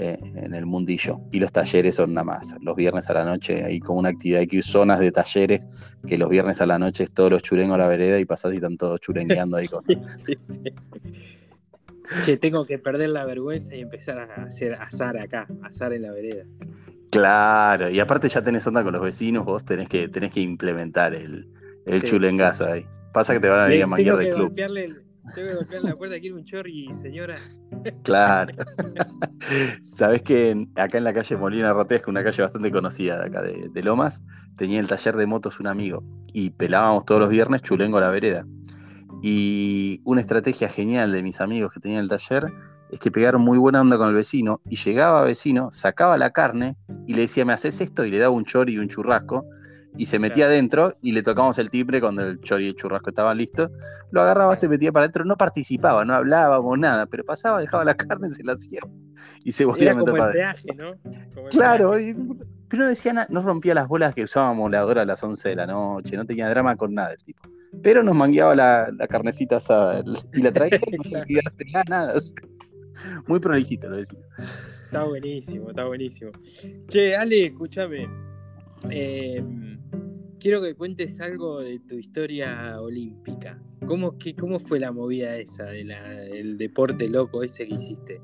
eh, 0.00 0.16
en 0.20 0.54
el 0.54 0.64
mundillo. 0.64 1.20
Y 1.32 1.40
los 1.40 1.50
talleres 1.50 1.96
son 1.96 2.14
nada 2.14 2.24
más. 2.24 2.54
Los 2.60 2.76
viernes 2.76 3.10
a 3.10 3.14
la 3.14 3.24
noche 3.24 3.64
hay 3.64 3.80
como 3.80 3.98
una 3.98 4.10
actividad, 4.10 4.40
hay 4.40 4.62
zonas 4.62 5.00
de 5.00 5.10
talleres 5.10 5.66
que 6.06 6.16
los 6.16 6.28
viernes 6.28 6.60
a 6.60 6.66
la 6.66 6.78
noche 6.78 7.02
es 7.02 7.12
todos 7.12 7.32
los 7.32 7.42
churengos 7.42 7.74
a 7.74 7.78
la 7.78 7.88
vereda 7.88 8.20
y 8.20 8.24
pasás 8.24 8.52
y 8.52 8.56
están 8.56 8.76
todos 8.76 9.00
churengueando 9.00 9.56
ahí 9.56 9.66
con. 9.68 9.84
sí, 10.14 10.38
sí, 10.40 10.60
Que 12.24 12.36
tengo 12.36 12.64
que 12.64 12.78
perder 12.78 13.10
la 13.10 13.24
vergüenza 13.24 13.74
y 13.74 13.80
empezar 13.80 14.18
a 14.18 14.44
hacer 14.44 14.74
azar 14.74 15.18
acá, 15.18 15.48
azar 15.64 15.92
en 15.92 16.02
la 16.02 16.12
vereda. 16.12 16.44
Claro, 17.10 17.90
y 17.90 17.98
aparte 17.98 18.28
ya 18.28 18.40
tenés 18.40 18.64
onda 18.68 18.84
con 18.84 18.92
los 18.92 19.02
vecinos, 19.02 19.44
vos 19.44 19.64
tenés 19.64 19.88
que, 19.88 20.08
tenés 20.08 20.30
que 20.30 20.40
implementar 20.40 21.12
el, 21.12 21.48
el 21.86 22.04
chulengazo 22.04 22.66
ahí. 22.66 22.86
Pasa 23.12 23.32
que 23.32 23.40
te 23.40 23.48
van 23.48 23.60
a 23.60 23.64
venir 23.64 23.82
a 23.82 23.86
manguear 23.88 24.16
del 24.18 24.32
club. 24.32 24.54
Tengo 25.34 25.48
que 25.48 25.54
golpearle 25.54 25.90
la 25.90 25.96
puerta, 25.96 26.20
quiero 26.20 26.36
un 26.36 26.44
chorri, 26.44 26.90
señora. 27.00 27.34
Claro. 28.02 28.54
Sabés 29.82 30.22
que 30.22 30.66
acá 30.76 30.98
en 30.98 31.04
la 31.04 31.12
calle 31.12 31.36
Molina 31.36 31.74
es 31.90 32.06
una 32.06 32.24
calle 32.24 32.42
bastante 32.42 32.70
conocida 32.70 33.18
de 33.18 33.26
acá 33.26 33.42
de, 33.42 33.82
Lomas, 33.82 34.22
tenía 34.56 34.80
el 34.80 34.88
taller 34.88 35.16
de 35.16 35.26
motos 35.26 35.60
un 35.60 35.66
amigo 35.66 36.02
y 36.32 36.50
pelábamos 36.50 37.04
todos 37.04 37.20
los 37.20 37.30
viernes 37.30 37.62
chulengo 37.62 37.98
a 37.98 38.02
la 38.02 38.10
vereda. 38.10 38.46
Y 39.22 40.00
una 40.04 40.20
estrategia 40.20 40.68
genial 40.68 41.12
de 41.12 41.22
mis 41.22 41.40
amigos 41.40 41.72
que 41.72 41.80
tenían 41.80 42.02
el 42.02 42.08
taller 42.08 42.52
es 42.90 43.00
que 43.00 43.10
pegaron 43.10 43.42
muy 43.42 43.58
buena 43.58 43.80
onda 43.80 43.98
con 43.98 44.08
el 44.08 44.14
vecino 44.14 44.60
y 44.64 44.76
llegaba 44.76 45.22
vecino, 45.22 45.68
sacaba 45.72 46.16
la 46.16 46.30
carne 46.30 46.76
y 47.06 47.14
le 47.14 47.22
decía, 47.22 47.44
¿me 47.44 47.52
haces 47.52 47.80
esto? 47.80 48.04
Y 48.04 48.10
le 48.10 48.18
daba 48.18 48.34
un 48.34 48.44
chori 48.44 48.74
y 48.74 48.78
un 48.78 48.88
churrasco 48.88 49.44
y 49.96 50.06
se 50.06 50.18
metía 50.18 50.46
adentro 50.46 50.96
y 51.02 51.12
le 51.12 51.22
tocamos 51.22 51.58
el 51.58 51.70
timbre 51.70 52.00
cuando 52.00 52.22
el 52.22 52.40
chori 52.40 52.66
y 52.66 52.68
el 52.68 52.74
churrasco 52.74 53.10
estaban 53.10 53.36
listos. 53.36 53.70
Lo 54.10 54.22
agarraba, 54.22 54.54
se 54.56 54.68
metía 54.68 54.92
para 54.92 55.04
adentro, 55.04 55.24
no 55.24 55.36
participaba, 55.36 56.04
no 56.04 56.14
hablábamos 56.14 56.78
nada, 56.78 57.06
pero 57.06 57.24
pasaba, 57.24 57.60
dejaba 57.60 57.84
la 57.84 57.96
carne, 57.96 58.30
se 58.30 58.44
la 58.44 58.52
hacía 58.52 58.80
y 59.44 59.52
se 59.52 59.64
volvía 59.64 59.92
a 59.92 59.94
meter 59.94 60.14
para 60.14 60.50
adentro. 60.50 60.96
¿no? 61.34 61.48
claro, 61.50 61.92
pero 62.68 62.82
no 62.82 62.88
decía 62.88 63.12
nada, 63.12 63.26
no 63.30 63.40
rompía 63.40 63.74
las 63.74 63.88
bolas 63.88 64.14
que 64.14 64.24
usábamos 64.24 64.70
la 64.70 64.84
hora 64.84 65.02
a 65.02 65.04
las 65.04 65.22
11 65.22 65.48
de 65.48 65.56
la 65.56 65.66
noche, 65.66 66.16
no 66.16 66.26
tenía 66.26 66.48
drama 66.50 66.76
con 66.76 66.94
nada 66.94 67.12
el 67.12 67.24
tipo. 67.24 67.48
Pero 67.82 68.02
nos 68.02 68.14
mangueaba 68.14 68.54
la, 68.54 68.92
carnecita 69.08 69.56
asada 69.56 70.02
y 70.32 70.42
la 70.42 70.52
traía 70.52 70.78
y 70.92 70.96
no 70.96 71.02
tenía 71.56 71.82
nada. 71.88 72.14
Muy 73.26 73.40
prolijito 73.40 73.88
lo 73.88 73.96
decía. 73.96 74.18
Está 74.84 75.04
buenísimo, 75.04 75.70
está 75.70 75.84
buenísimo. 75.84 76.30
Che, 76.88 77.14
Ale, 77.14 77.46
escúchame. 77.46 78.08
Eh, 78.90 79.42
quiero 80.38 80.62
que 80.62 80.74
cuentes 80.74 81.20
algo 81.20 81.60
de 81.60 81.80
tu 81.80 81.96
historia 81.96 82.80
olímpica. 82.80 83.60
¿Cómo, 83.86 84.16
cómo 84.38 84.60
fue 84.60 84.80
la 84.80 84.92
movida 84.92 85.36
esa 85.36 85.64
del 85.64 86.58
deporte 86.58 87.08
loco 87.08 87.42
ese 87.42 87.66
que 87.66 87.74
hiciste? 87.74 88.20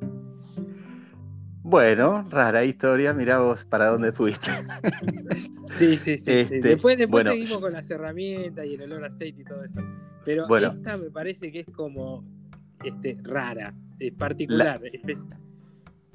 Bueno, 1.62 2.26
rara 2.30 2.64
historia, 2.64 3.14
mirá 3.14 3.38
vos 3.38 3.64
para 3.64 3.88
dónde 3.88 4.12
fuiste. 4.12 4.50
sí, 5.70 5.96
sí, 5.96 6.18
sí. 6.18 6.30
Este, 6.30 6.60
después 6.60 6.98
después 6.98 7.24
seguimos 7.26 7.58
con 7.58 7.72
las 7.72 7.88
herramientas 7.90 8.66
y 8.66 8.74
el 8.74 8.82
olor 8.82 9.04
a 9.04 9.06
aceite 9.06 9.42
y 9.42 9.44
todo 9.44 9.64
eso. 9.64 9.80
Pero 10.24 10.46
esta 10.58 10.98
me 10.98 11.10
parece 11.10 11.50
que 11.50 11.60
es 11.60 11.66
como 11.74 12.24
este, 12.84 13.16
rara, 13.22 13.74
es 13.98 14.12
particular. 14.12 14.80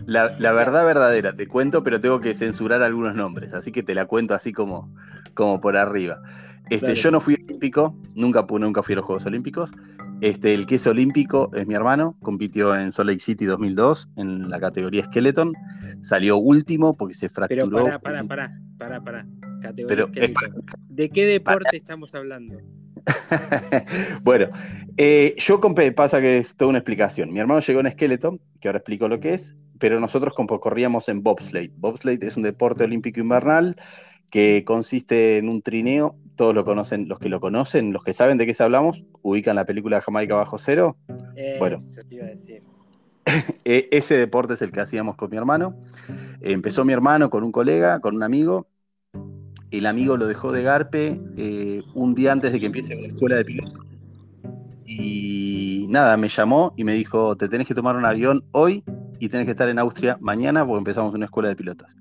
La, 0.06 0.36
la, 0.40 0.54
verdad 0.54 0.86
verdadera, 0.86 1.36
te 1.36 1.48
cuento, 1.48 1.84
pero 1.84 2.00
tengo 2.00 2.20
que 2.20 2.34
censurar 2.34 2.82
algunos 2.84 3.16
nombres, 3.16 3.54
así 3.54 3.72
que 3.72 3.84
te 3.84 3.94
la 3.94 4.06
cuento 4.06 4.34
así 4.34 4.54
como, 4.54 4.94
como 5.40 5.62
por 5.62 5.78
arriba. 5.78 6.22
Este, 6.70 6.94
Yo 6.96 7.12
no 7.12 7.22
fui 7.22 7.36
olímpico, 7.36 7.96
nunca, 8.14 8.46
nunca 8.50 8.84
fui 8.84 8.92
a 8.92 8.98
los 8.98 9.06
Juegos 9.06 9.26
Olímpicos. 9.26 9.72
Este, 10.20 10.54
el 10.54 10.66
que 10.66 10.76
es 10.76 10.86
olímpico 10.86 11.50
es 11.56 11.66
mi 11.66 11.76
hermano, 11.76 12.14
compitió 12.22 12.76
en 12.76 12.92
Salt 12.92 13.10
Lake 13.10 13.22
City 13.22 13.46
2002 13.46 14.10
en 14.18 14.50
la 14.50 14.60
categoría 14.60 15.06
Skeleton, 15.06 15.54
salió 16.02 16.36
último 16.36 16.94
porque 16.94 17.14
se 17.14 17.30
fracturó. 17.30 17.86
Pero 17.86 18.00
para, 18.02 18.24
para, 18.26 18.52
para, 18.78 19.02
para, 19.02 19.26
Categoría 19.62 20.08
¿De 20.90 21.10
qué 21.10 21.26
deporte 21.26 21.78
estamos 21.78 22.14
hablando? 22.14 22.58
bueno, 24.24 24.48
eh, 24.98 25.36
yo 25.38 25.62
compré, 25.62 25.94
pasa 25.94 26.20
que 26.20 26.38
es 26.38 26.54
toda 26.58 26.70
una 26.70 26.80
explicación. 26.80 27.32
Mi 27.32 27.40
hermano 27.40 27.62
llegó 27.62 27.80
en 27.80 27.90
Skeleton, 27.90 28.42
que 28.60 28.68
ahora 28.68 28.80
explico 28.80 29.08
lo 29.08 29.22
que 29.22 29.36
es, 29.36 29.56
pero 29.80 30.02
nosotros 30.02 30.34
corríamos 30.36 31.08
en 31.08 31.24
bobsleigh. 31.24 31.72
Bobsleigh 31.78 32.20
es 32.22 32.36
un 32.36 32.44
deporte 32.44 32.84
olímpico 32.84 33.22
invernal 33.22 33.78
que 34.30 34.64
consiste 34.66 35.38
en 35.38 35.50
un 35.50 35.62
trineo. 35.62 36.16
Todos 36.36 36.56
lo 36.56 36.64
conocen, 36.64 37.08
los 37.08 37.20
que 37.20 37.30
lo 37.30 37.40
conocen, 37.40 37.92
los 37.92 38.04
que 38.04 38.14
saben 38.14 38.38
de 38.38 38.46
qué 38.46 38.54
se 38.54 38.64
hablamos, 38.64 39.06
ubican 39.22 39.56
la 39.56 39.66
película 39.66 40.02
Jamaica 40.02 40.36
bajo 40.36 40.58
cero. 40.58 40.96
bueno, 41.60 41.80
e, 43.66 43.88
ese 43.92 44.18
deporte 44.18 44.54
es 44.54 44.62
el 44.62 44.72
que 44.72 44.80
hacíamos 44.80 45.16
con 45.16 45.30
mi 45.30 45.38
hermano. 45.38 45.76
Empezó 46.42 46.86
mi 46.86 46.94
hermano 46.94 47.30
con 47.30 47.44
un 47.44 47.52
colega, 47.52 48.00
con 48.00 48.16
un 48.16 48.24
amigo. 48.24 48.68
El 49.72 49.86
amigo 49.86 50.18
lo 50.18 50.28
dejó 50.28 50.52
de 50.52 50.64
Garpe 50.64 51.22
eh, 51.38 51.84
un 51.94 52.16
día 52.16 52.32
antes 52.32 52.52
de 52.52 52.60
que 52.60 52.68
empiece 52.68 52.96
la 52.96 53.08
escuela 53.08 53.36
de 53.36 53.46
pilotos. 53.46 53.86
Y 54.86 55.86
nada, 55.90 56.18
me 56.18 56.28
llamó 56.28 56.74
y 56.76 56.84
me 56.84 56.94
dijo, 56.94 57.36
te 57.36 57.48
tenés 57.48 57.68
que 57.68 57.76
tomar 57.76 57.96
un 57.96 58.06
avión 58.06 58.44
hoy 58.52 58.84
y 59.20 59.30
tenés 59.30 59.46
que 59.46 59.52
estar 59.52 59.70
en 59.70 59.78
Austria 59.78 60.18
mañana 60.20 60.66
porque 60.66 60.80
empezamos 60.80 61.14
una 61.14 61.26
escuela 61.26 61.50
de 61.50 61.56
pilotos. 61.56 61.96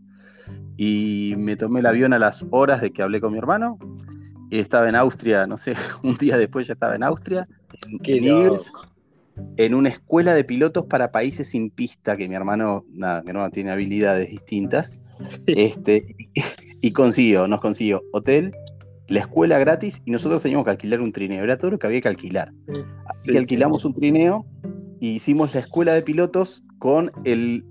Y 0.78 1.34
me 1.36 1.56
tomé 1.56 1.80
el 1.80 1.86
avión 1.86 2.14
a 2.14 2.18
las 2.18 2.46
horas 2.50 2.80
de 2.80 2.92
que 2.92 3.02
hablé 3.02 3.20
con 3.20 3.32
mi 3.32 3.38
hermano. 3.38 3.78
Estaba 4.50 4.88
en 4.88 4.94
Austria, 4.94 5.46
no 5.46 5.58
sé, 5.58 5.74
un 6.02 6.16
día 6.16 6.38
después 6.38 6.66
ya 6.66 6.72
estaba 6.72 6.96
en 6.96 7.02
Austria, 7.02 7.46
en, 8.04 8.58
en 9.56 9.74
una 9.74 9.88
escuela 9.90 10.34
de 10.34 10.44
pilotos 10.44 10.86
para 10.86 11.10
países 11.10 11.48
sin 11.48 11.68
pista, 11.68 12.16
que 12.16 12.28
mi 12.28 12.34
hermano, 12.34 12.84
nada, 12.94 13.22
mi 13.22 13.30
hermano 13.30 13.50
tiene 13.50 13.70
habilidades 13.70 14.30
distintas. 14.30 15.00
Este, 15.46 16.16
y 16.80 16.92
consiguió, 16.92 17.46
nos 17.48 17.60
consiguió 17.60 18.02
hotel, 18.12 18.54
la 19.08 19.20
escuela 19.20 19.58
gratis 19.58 20.02
y 20.04 20.10
nosotros 20.12 20.42
teníamos 20.42 20.64
que 20.64 20.70
alquilar 20.70 21.00
un 21.00 21.12
trineo. 21.12 21.42
Era 21.42 21.58
todo 21.58 21.72
lo 21.72 21.78
que 21.78 21.86
había 21.86 22.00
que 22.00 22.08
alquilar. 22.08 22.52
Así 23.06 23.32
que 23.32 23.38
alquilamos 23.38 23.84
un 23.84 23.94
trineo 23.94 24.46
y 25.00 25.10
hicimos 25.10 25.54
la 25.54 25.60
escuela 25.60 25.94
de 25.94 26.02
pilotos 26.02 26.62
con 26.78 27.10
el 27.24 27.64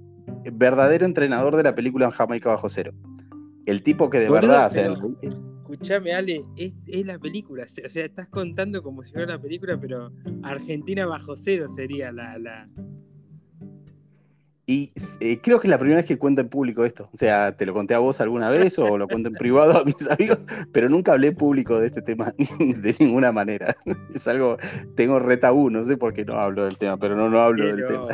verdadero 0.51 1.05
entrenador 1.05 1.55
de 1.55 1.63
la 1.63 1.75
película 1.75 2.11
Jamaica 2.11 2.49
Bajo 2.49 2.69
Cero. 2.69 2.93
El 3.65 3.81
tipo 3.83 4.09
que 4.09 4.19
de 4.19 4.29
verdad. 4.29 4.71
escúchame, 5.21 6.13
Ale, 6.13 6.45
es, 6.55 6.87
la 7.05 7.19
película. 7.19 7.65
O 7.65 7.89
sea, 7.89 8.05
estás 8.05 8.29
contando 8.29 8.81
como 8.81 9.03
si 9.03 9.11
fuera 9.11 9.33
la 9.33 9.41
película, 9.41 9.77
pero 9.79 10.11
Argentina 10.43 11.05
Bajo 11.05 11.35
Cero 11.35 11.67
sería 11.67 12.11
la, 12.11 12.69
y 14.69 14.91
eh, 15.21 15.39
creo 15.41 15.61
que 15.61 15.67
es 15.67 15.71
la 15.71 15.77
primera 15.77 16.01
vez 16.01 16.05
que 16.05 16.17
cuento 16.17 16.41
en 16.41 16.49
público 16.49 16.83
esto. 16.83 17.09
O 17.13 17.17
sea, 17.17 17.55
te 17.55 17.65
lo 17.65 17.73
conté 17.73 17.93
a 17.93 17.99
vos 17.99 18.19
alguna 18.19 18.49
vez 18.49 18.77
o 18.77 18.97
lo 18.97 19.07
cuento 19.07 19.29
en 19.29 19.35
privado 19.39 19.79
a 19.79 19.85
mis 19.85 20.05
amigos, 20.11 20.39
pero 20.73 20.89
nunca 20.89 21.13
hablé 21.13 21.31
público 21.31 21.79
de 21.79 21.87
este 21.87 22.01
tema 22.01 22.33
de 22.59 22.95
ninguna 22.99 23.31
manera. 23.31 23.73
Es 24.13 24.27
algo, 24.27 24.57
tengo 24.95 25.19
retabú, 25.19 25.69
no 25.69 25.85
sé 25.85 25.95
por 25.95 26.13
qué 26.13 26.25
no 26.25 26.37
hablo 26.37 26.65
del 26.65 26.77
tema, 26.77 26.97
pero 26.97 27.15
no, 27.15 27.29
no 27.29 27.39
hablo 27.39 27.65
del 27.65 27.87
tema. 27.87 28.07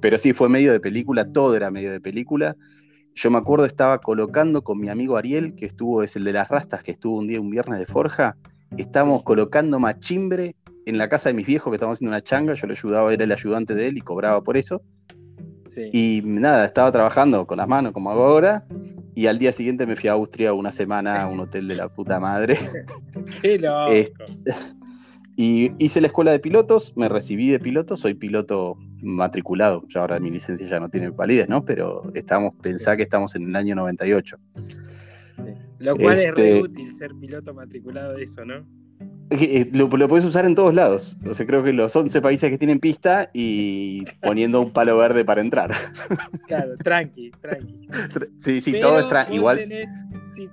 pero 0.00 0.18
sí, 0.18 0.32
fue 0.32 0.48
medio 0.48 0.70
de 0.70 0.78
película, 0.78 1.24
todo 1.24 1.56
era 1.56 1.68
medio 1.68 1.90
de 1.90 2.00
película. 2.00 2.54
Yo 3.14 3.30
me 3.30 3.38
acuerdo, 3.38 3.64
estaba 3.66 3.98
colocando 3.98 4.62
con 4.62 4.78
mi 4.78 4.88
amigo 4.88 5.16
Ariel, 5.16 5.56
que 5.56 5.66
estuvo, 5.66 6.04
es 6.04 6.14
el 6.14 6.22
de 6.22 6.32
las 6.32 6.48
rastas, 6.48 6.84
que 6.84 6.92
estuvo 6.92 7.18
un 7.18 7.26
día, 7.26 7.40
un 7.40 7.50
viernes 7.50 7.80
de 7.80 7.86
Forja. 7.86 8.36
Estábamos 8.76 9.24
colocando 9.24 9.80
machimbre 9.80 10.54
en 10.86 10.98
la 10.98 11.08
casa 11.08 11.30
de 11.30 11.34
mis 11.34 11.46
viejos, 11.46 11.72
que 11.72 11.76
estábamos 11.76 11.96
haciendo 11.96 12.10
una 12.10 12.22
changa. 12.22 12.54
Yo 12.54 12.68
le 12.68 12.74
ayudaba, 12.74 13.12
era 13.12 13.24
el 13.24 13.32
ayudante 13.32 13.74
de 13.74 13.88
él 13.88 13.98
y 13.98 14.00
cobraba 14.00 14.42
por 14.42 14.56
eso 14.56 14.80
y 15.92 16.22
nada, 16.24 16.64
estaba 16.64 16.90
trabajando 16.92 17.46
con 17.46 17.58
las 17.58 17.68
manos 17.68 17.92
como 17.92 18.10
hago 18.10 18.24
ahora. 18.24 18.64
y 19.14 19.26
al 19.26 19.38
día 19.38 19.52
siguiente 19.52 19.86
me 19.86 19.96
fui 19.96 20.08
a 20.08 20.12
Austria 20.12 20.52
una 20.52 20.72
semana 20.72 21.22
a 21.22 21.28
un 21.28 21.40
hotel 21.40 21.68
de 21.68 21.76
la 21.76 21.88
puta 21.88 22.18
madre. 22.20 22.58
Qué 23.42 23.58
loco. 23.58 23.92
Y 25.36 25.72
hice 25.84 26.00
la 26.00 26.06
escuela 26.06 26.30
de 26.30 26.38
pilotos, 26.38 26.92
me 26.96 27.08
recibí 27.08 27.48
de 27.48 27.58
piloto, 27.58 27.96
soy 27.96 28.14
piloto 28.14 28.76
matriculado, 29.02 29.82
ya 29.88 30.02
ahora 30.02 30.20
mi 30.20 30.30
licencia 30.30 30.64
ya 30.68 30.78
no 30.78 30.88
tiene 30.88 31.10
validez, 31.10 31.48
¿no? 31.48 31.64
Pero 31.64 32.08
estamos, 32.14 32.54
pensá 32.62 32.96
que 32.96 33.02
estamos 33.02 33.34
en 33.34 33.48
el 33.48 33.56
año 33.56 33.74
98. 33.74 34.36
Lo 35.78 35.96
cual 35.96 36.20
es 36.20 36.34
re 36.36 36.50
este 36.50 36.62
útil 36.62 36.94
ser 36.94 37.10
piloto 37.16 37.52
matriculado 37.52 38.14
de 38.14 38.22
eso, 38.22 38.44
¿no? 38.44 38.64
Eh, 39.30 39.70
lo, 39.72 39.88
puedes 39.88 40.24
usar 40.24 40.44
en 40.44 40.54
todos 40.54 40.74
lados. 40.74 41.16
O 41.26 41.34
sea, 41.34 41.46
creo 41.46 41.62
que 41.62 41.72
los 41.72 41.94
11 41.94 42.20
países 42.20 42.50
que 42.50 42.58
tienen 42.58 42.78
pista 42.78 43.30
y 43.32 44.04
poniendo 44.22 44.60
un 44.60 44.72
palo 44.72 44.96
verde 44.96 45.24
para 45.24 45.40
entrar. 45.40 45.72
Claro, 46.46 46.74
tranqui, 46.76 47.30
tranqui. 47.40 47.88
Sí, 48.38 48.60
sí, 48.60 48.80
todo 48.80 48.98
es 49.00 49.06
igual. 49.30 49.66
Si, 50.34 50.48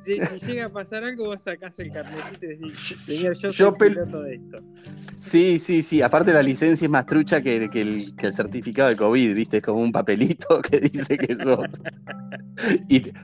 llega 0.45 0.65
a 0.65 0.69
pasar 0.69 1.03
algo, 1.03 1.25
vos 1.25 1.41
sacás 1.41 1.77
el 1.79 1.91
carnetito 1.91 2.45
y 2.45 2.49
decís, 2.49 2.97
señor, 3.05 3.35
yo 3.37 3.51
soy 3.53 3.71
piloto 3.79 4.21
de 4.21 4.35
esto. 4.35 4.57
Sí, 5.15 5.59
sí, 5.59 5.83
sí. 5.83 6.01
Aparte 6.01 6.33
la 6.33 6.41
licencia 6.43 6.85
es 6.85 6.91
más 6.91 7.05
trucha 7.05 7.41
que, 7.41 7.69
el, 7.73 8.13
certificado 8.33 8.89
de 8.89 8.95
COVID, 8.95 9.35
¿viste? 9.35 9.57
Es 9.57 9.63
como 9.63 9.81
un 9.81 9.91
papelito 9.91 10.61
que 10.69 10.79
dice 10.79 11.17
que 11.17 11.35
sos. 11.35 11.67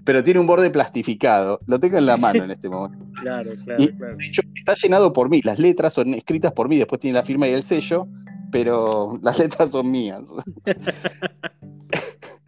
pero 0.04 0.24
tiene 0.24 0.40
un 0.40 0.48
borde 0.48 0.70
plastificado. 0.70 1.60
Lo 1.66 1.80
tengo 1.80 1.98
en 1.98 2.06
la 2.06 2.18
mano 2.18 2.44
en 2.44 2.52
este 2.52 2.70
momento. 2.70 3.06
Claro, 3.18 3.50
claro, 3.66 3.84
claro. 3.98 4.16
De 4.18 4.26
hecho, 4.28 4.42
está 4.54 4.76
llenado 4.76 5.12
por 5.12 5.28
mí. 5.28 5.42
Las 5.44 5.58
letras 5.58 5.94
son 5.94 6.14
escritas 6.14 6.52
por 6.52 6.70
mí, 6.70 6.78
después 6.78 7.02
tiene 7.02 7.16
la 7.16 7.24
firma 7.24 7.48
y 7.48 7.52
el 7.52 7.64
sello, 7.64 8.08
pero 8.52 9.20
las 9.24 9.40
letras 9.40 9.72
son 9.72 9.90
mías. 9.90 10.22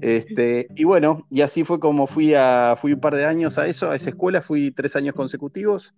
Este, 0.00 0.68
y 0.76 0.84
bueno, 0.84 1.26
y 1.30 1.40
así 1.40 1.64
fue 1.64 1.80
como 1.80 2.06
fui 2.06 2.34
a, 2.34 2.74
fui 2.76 2.92
un 2.92 3.00
par 3.00 3.14
de 3.14 3.24
años 3.24 3.58
a 3.58 3.66
eso, 3.66 3.90
a 3.90 3.96
esa 3.96 4.10
escuela, 4.10 4.40
fui 4.40 4.70
tres 4.70 4.96
años 4.96 5.14
consecutivos. 5.14 5.94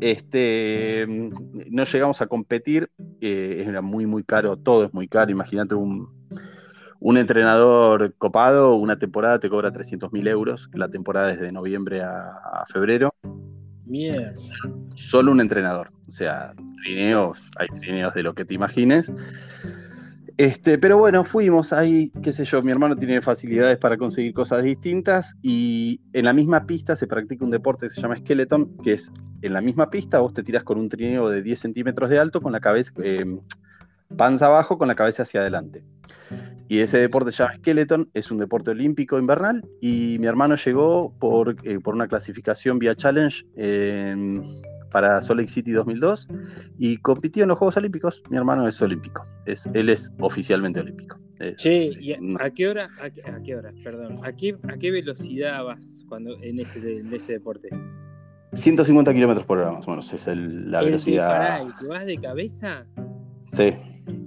Este, 0.00 1.06
no 1.70 1.84
llegamos 1.84 2.22
a 2.22 2.26
competir, 2.26 2.90
eh, 3.20 3.64
era 3.66 3.82
muy, 3.82 4.06
muy 4.06 4.24
caro, 4.24 4.56
todo 4.56 4.84
es 4.84 4.94
muy 4.94 5.06
caro. 5.06 5.30
Imagínate 5.30 5.74
un, 5.74 6.08
entrenador 7.00 8.14
copado, 8.16 8.74
una 8.76 8.98
temporada 8.98 9.38
te 9.38 9.50
cobra 9.50 9.70
300 9.70 10.12
mil 10.12 10.26
euros, 10.28 10.70
la 10.72 10.88
temporada 10.88 11.30
es 11.32 11.40
de 11.40 11.52
noviembre 11.52 12.02
a, 12.02 12.64
febrero. 12.72 13.14
Mierda. 13.84 14.32
Solo 14.94 15.32
un 15.32 15.40
entrenador, 15.40 15.92
o 16.08 16.10
sea, 16.10 16.54
trineos, 16.82 17.38
hay 17.56 17.68
trineos 17.68 18.14
de 18.14 18.22
lo 18.22 18.34
que 18.34 18.44
te 18.44 18.54
imagines. 18.54 19.12
Este, 20.42 20.76
pero 20.76 20.98
bueno, 20.98 21.22
fuimos 21.22 21.72
ahí, 21.72 22.10
qué 22.20 22.32
sé 22.32 22.44
yo, 22.44 22.60
mi 22.64 22.72
hermano 22.72 22.96
tiene 22.96 23.22
facilidades 23.22 23.78
para 23.78 23.96
conseguir 23.96 24.34
cosas 24.34 24.64
distintas 24.64 25.36
y 25.40 26.00
en 26.14 26.24
la 26.24 26.32
misma 26.32 26.66
pista 26.66 26.96
se 26.96 27.06
practica 27.06 27.44
un 27.44 27.52
deporte 27.52 27.86
que 27.86 27.90
se 27.90 28.00
llama 28.00 28.16
skeleton, 28.16 28.76
que 28.78 28.94
es 28.94 29.12
en 29.40 29.52
la 29.52 29.60
misma 29.60 29.88
pista 29.88 30.18
vos 30.18 30.32
te 30.32 30.42
tiras 30.42 30.64
con 30.64 30.80
un 30.80 30.88
trineo 30.88 31.30
de 31.30 31.42
10 31.42 31.60
centímetros 31.60 32.10
de 32.10 32.18
alto 32.18 32.40
con 32.40 32.50
la 32.50 32.58
cabeza, 32.58 32.92
eh, 33.04 33.24
panza 34.16 34.46
abajo 34.46 34.78
con 34.78 34.88
la 34.88 34.96
cabeza 34.96 35.22
hacia 35.22 35.42
adelante. 35.42 35.84
Y 36.66 36.80
ese 36.80 36.98
deporte 36.98 37.30
se 37.30 37.44
llama 37.44 37.54
skeleton, 37.54 38.10
es 38.12 38.32
un 38.32 38.38
deporte 38.38 38.72
olímpico 38.72 39.20
invernal 39.20 39.64
y 39.80 40.16
mi 40.18 40.26
hermano 40.26 40.56
llegó 40.56 41.16
por, 41.20 41.54
eh, 41.62 41.78
por 41.78 41.94
una 41.94 42.08
clasificación 42.08 42.80
vía 42.80 42.96
challenge 42.96 43.44
para 44.92 45.20
Salt 45.20 45.40
Lake 45.40 45.50
City 45.50 45.72
2002 45.72 46.28
y 46.78 46.96
compitió 46.98 47.42
en 47.42 47.48
los 47.48 47.58
Juegos 47.58 47.76
Olímpicos. 47.76 48.22
Mi 48.30 48.36
hermano 48.36 48.68
es 48.68 48.80
olímpico, 48.82 49.26
es, 49.46 49.68
él 49.74 49.88
es 49.88 50.12
oficialmente 50.20 50.80
olímpico. 50.80 51.18
Sí, 51.58 52.14
a, 52.38 52.50
qué 52.50 52.68
hora, 52.68 52.88
a, 53.00 53.10
qué 53.42 53.56
hora, 53.56 53.72
perdón, 53.82 54.14
a 54.22 54.32
qué, 54.32 54.56
a 54.68 54.76
qué 54.76 54.92
velocidad 54.92 55.64
vas 55.64 56.04
cuando 56.08 56.40
en 56.40 56.60
ese, 56.60 56.98
en 56.98 57.12
ese 57.12 57.32
deporte? 57.32 57.68
150 58.52 59.12
kilómetros 59.12 59.46
por 59.46 59.58
hora 59.58 59.72
más 59.72 59.88
o 59.88 59.90
menos 59.90 60.12
es 60.12 60.26
la 60.26 60.82
velocidad. 60.82 61.66
¿Y 61.66 61.82
te 61.82 61.86
vas 61.88 62.06
de 62.06 62.18
cabeza? 62.18 62.86
Sí, 63.42 63.72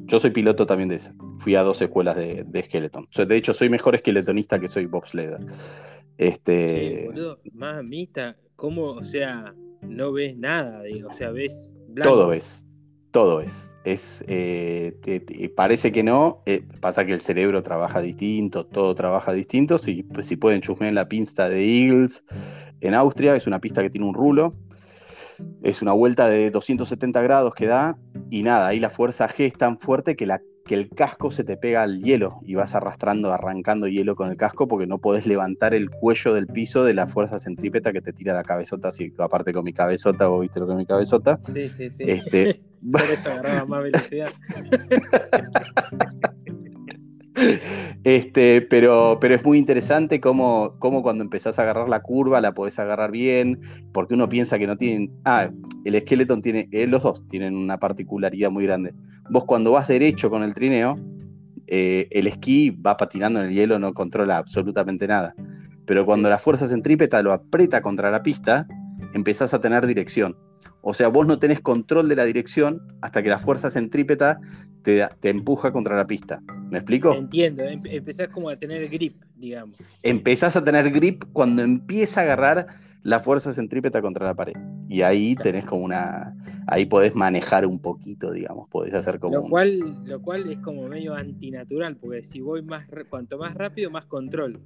yo 0.05 0.19
soy 0.19 0.31
piloto 0.31 0.65
también 0.65 0.89
de 0.89 0.95
esa. 0.95 1.13
Fui 1.39 1.55
a 1.55 1.61
dos 1.61 1.81
escuelas 1.81 2.17
de, 2.17 2.43
de 2.43 2.63
skeleton. 2.63 3.07
De 3.27 3.35
hecho, 3.35 3.53
soy 3.53 3.69
mejor 3.69 3.97
skeletonista 3.97 4.59
que 4.59 4.67
soy 4.67 4.85
bobsledder. 4.87 5.39
Este... 6.17 7.01
Sí, 7.01 7.05
boludo, 7.07 7.39
mamita, 7.53 8.35
¿cómo, 8.55 8.87
o 8.91 9.03
sea, 9.03 9.53
no 9.81 10.11
ves 10.11 10.37
nada, 10.39 10.81
o 11.07 11.13
sea, 11.13 11.31
ves 11.31 11.71
blanco. 11.87 12.13
Todo 12.13 12.27
ves, 12.29 12.65
todo 13.11 13.41
es. 13.41 13.77
es 13.85 14.25
eh, 14.27 14.93
parece 15.55 15.91
que 15.91 16.03
no, 16.03 16.41
eh, 16.45 16.63
pasa 16.81 17.05
que 17.05 17.13
el 17.13 17.21
cerebro 17.21 17.63
trabaja 17.63 18.01
distinto, 18.01 18.65
todo 18.65 18.93
trabaja 18.93 19.31
distinto. 19.31 19.77
Si, 19.77 20.03
pues, 20.03 20.27
si 20.27 20.35
pueden 20.35 20.61
chusmear 20.61 20.89
en 20.89 20.95
la 20.95 21.07
pista 21.07 21.47
de 21.47 21.63
Eagles 21.63 22.23
en 22.81 22.93
Austria, 22.93 23.35
es 23.35 23.47
una 23.47 23.61
pista 23.61 23.81
que 23.81 23.89
tiene 23.89 24.07
un 24.07 24.15
rulo. 24.15 24.53
Es 25.63 25.81
una 25.81 25.93
vuelta 25.93 26.27
de 26.29 26.49
270 26.51 27.21
grados 27.21 27.53
que 27.55 27.67
da 27.67 27.97
y 28.29 28.43
nada, 28.43 28.67
ahí 28.67 28.79
la 28.79 28.89
fuerza 28.89 29.27
G 29.27 29.45
es 29.45 29.53
tan 29.53 29.79
fuerte 29.79 30.15
que 30.15 30.25
la 30.25 30.41
que 30.65 30.73
el 30.73 30.89
casco 30.89 31.29
se 31.29 31.43
te 31.43 31.57
pega 31.57 31.83
al 31.83 32.01
hielo 32.01 32.39
y 32.43 32.55
vas 32.55 32.73
arrastrando, 32.73 33.31
arrancando 33.31 33.87
hielo 33.87 34.15
con 34.15 34.29
el 34.29 34.37
casco 34.37 34.67
porque 34.67 34.87
no 34.87 34.97
podés 34.97 35.27
levantar 35.27 35.75
el 35.75 35.91
cuello 35.91 36.33
del 36.33 36.47
piso 36.47 36.83
de 36.83 36.95
la 36.95 37.07
fuerza 37.07 37.37
centrípeta 37.37 37.93
que 37.93 38.01
te 38.01 38.13
tira 38.13 38.33
la 38.33 38.43
cabezota, 38.43 38.87
así 38.87 39.13
aparte 39.19 39.53
con 39.53 39.63
mi 39.63 39.73
cabezota, 39.73 40.27
vos 40.27 40.41
viste 40.41 40.59
lo 40.59 40.65
que 40.65 40.73
es 40.73 40.79
mi 40.79 40.85
cabezota. 40.85 41.39
Sí, 41.43 41.69
sí, 41.69 41.91
sí. 41.91 42.03
Este... 42.07 42.61
Por 42.91 43.01
eso 43.01 43.31
agarraba 43.31 43.65
más 43.65 43.83
velocidad. 43.83 44.29
Este, 48.03 48.61
pero, 48.61 49.17
pero 49.19 49.35
es 49.35 49.43
muy 49.43 49.57
interesante 49.57 50.19
cómo, 50.19 50.75
cómo, 50.79 51.01
cuando 51.01 51.23
empezás 51.23 51.57
a 51.57 51.63
agarrar 51.63 51.89
la 51.89 52.01
curva 52.01 52.39
la 52.39 52.53
podés 52.53 52.77
agarrar 52.77 53.11
bien, 53.11 53.59
porque 53.93 54.13
uno 54.13 54.29
piensa 54.29 54.59
que 54.59 54.67
no 54.67 54.77
tienen. 54.77 55.11
Ah, 55.25 55.49
el 55.85 55.99
skeleton 55.99 56.41
tiene. 56.41 56.69
Eh, 56.71 56.85
los 56.87 57.03
dos 57.03 57.27
tienen 57.27 57.55
una 57.55 57.79
particularidad 57.79 58.51
muy 58.51 58.65
grande. 58.65 58.93
Vos 59.29 59.45
cuando 59.45 59.71
vas 59.71 59.87
derecho 59.87 60.29
con 60.29 60.43
el 60.43 60.53
trineo, 60.53 60.97
eh, 61.67 62.07
el 62.11 62.27
esquí 62.27 62.71
va 62.71 62.95
patinando 62.95 63.41
en 63.41 63.47
el 63.47 63.53
hielo, 63.53 63.79
no 63.79 63.93
controla 63.93 64.37
absolutamente 64.37 65.07
nada. 65.07 65.33
Pero 65.85 66.05
cuando 66.05 66.29
la 66.29 66.37
fuerza 66.37 66.67
centrípeta 66.67 67.21
lo 67.21 67.33
aprieta 67.33 67.81
contra 67.81 68.11
la 68.11 68.21
pista, 68.21 68.67
empezás 69.13 69.53
a 69.53 69.61
tener 69.61 69.85
dirección. 69.85 70.35
O 70.87 70.93
sea, 70.93 71.07
vos 71.07 71.25
no 71.25 71.39
tenés 71.39 71.61
control 71.61 72.07
de 72.07 72.15
la 72.15 72.25
dirección 72.25 72.79
hasta 73.01 73.23
que 73.23 73.29
la 73.29 73.39
fuerza 73.39 73.71
centrípeta 73.71 74.39
te, 74.83 75.03
te 75.19 75.29
empuja 75.29 75.71
contra 75.71 75.95
la 75.95 76.05
pista. 76.05 76.43
¿Me 76.69 76.77
explico? 76.77 77.11
Entiendo, 77.11 77.63
em, 77.63 77.81
empezás 77.85 78.27
como 78.27 78.49
a 78.49 78.55
tener 78.55 78.87
grip, 78.87 79.19
digamos. 79.35 79.79
Empezás 80.03 80.55
a 80.55 80.63
tener 80.63 80.91
grip 80.91 81.23
cuando 81.33 81.63
empieza 81.63 82.21
a 82.21 82.23
agarrar 82.25 82.67
la 83.01 83.19
fuerza 83.19 83.51
centrípeta 83.51 83.99
contra 83.99 84.27
la 84.27 84.35
pared. 84.35 84.53
Y 84.87 85.01
ahí 85.01 85.35
tenés 85.35 85.65
como 85.65 85.83
una. 85.83 86.35
Ahí 86.67 86.85
podés 86.85 87.15
manejar 87.15 87.65
un 87.65 87.79
poquito, 87.79 88.31
digamos. 88.31 88.69
Podés 88.69 88.93
hacer 88.93 89.19
como. 89.19 89.37
Lo 89.37 89.43
cual, 89.43 90.05
lo 90.05 90.21
cual 90.21 90.47
es 90.51 90.59
como 90.59 90.87
medio 90.87 91.15
antinatural, 91.15 91.97
porque 91.97 92.23
si 92.23 92.41
voy 92.41 92.61
más. 92.61 92.85
Cuanto 93.09 93.39
más 93.39 93.55
rápido, 93.55 93.89
más 93.89 94.05
control. 94.05 94.61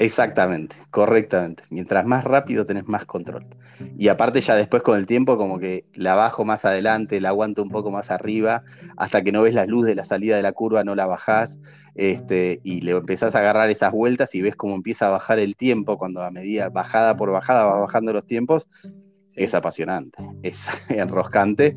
Exactamente, 0.00 0.76
correctamente. 0.90 1.62
Mientras 1.68 2.06
más 2.06 2.24
rápido 2.24 2.64
tenés 2.64 2.88
más 2.88 3.04
control. 3.04 3.44
Y 3.98 4.08
aparte 4.08 4.40
ya 4.40 4.56
después 4.56 4.82
con 4.82 4.96
el 4.96 5.06
tiempo 5.06 5.36
como 5.36 5.58
que 5.58 5.84
la 5.92 6.14
bajo 6.14 6.42
más 6.42 6.64
adelante, 6.64 7.20
la 7.20 7.28
aguanto 7.28 7.62
un 7.62 7.68
poco 7.68 7.90
más 7.90 8.10
arriba, 8.10 8.62
hasta 8.96 9.22
que 9.22 9.30
no 9.30 9.42
ves 9.42 9.52
la 9.52 9.66
luz 9.66 9.84
de 9.84 9.94
la 9.94 10.04
salida 10.04 10.36
de 10.36 10.42
la 10.42 10.52
curva, 10.52 10.84
no 10.84 10.94
la 10.94 11.04
bajás, 11.04 11.60
este, 11.96 12.60
y 12.64 12.80
le 12.80 12.92
empezás 12.92 13.34
a 13.34 13.40
agarrar 13.40 13.68
esas 13.68 13.92
vueltas 13.92 14.34
y 14.34 14.40
ves 14.40 14.56
cómo 14.56 14.74
empieza 14.74 15.08
a 15.08 15.10
bajar 15.10 15.38
el 15.38 15.54
tiempo, 15.54 15.98
cuando 15.98 16.22
a 16.22 16.30
medida 16.30 16.70
bajada 16.70 17.14
por 17.18 17.30
bajada 17.30 17.66
va 17.66 17.78
bajando 17.80 18.14
los 18.14 18.26
tiempos, 18.26 18.68
es 19.36 19.54
apasionante, 19.54 20.22
es 20.42 20.70
enroscante. 20.88 21.76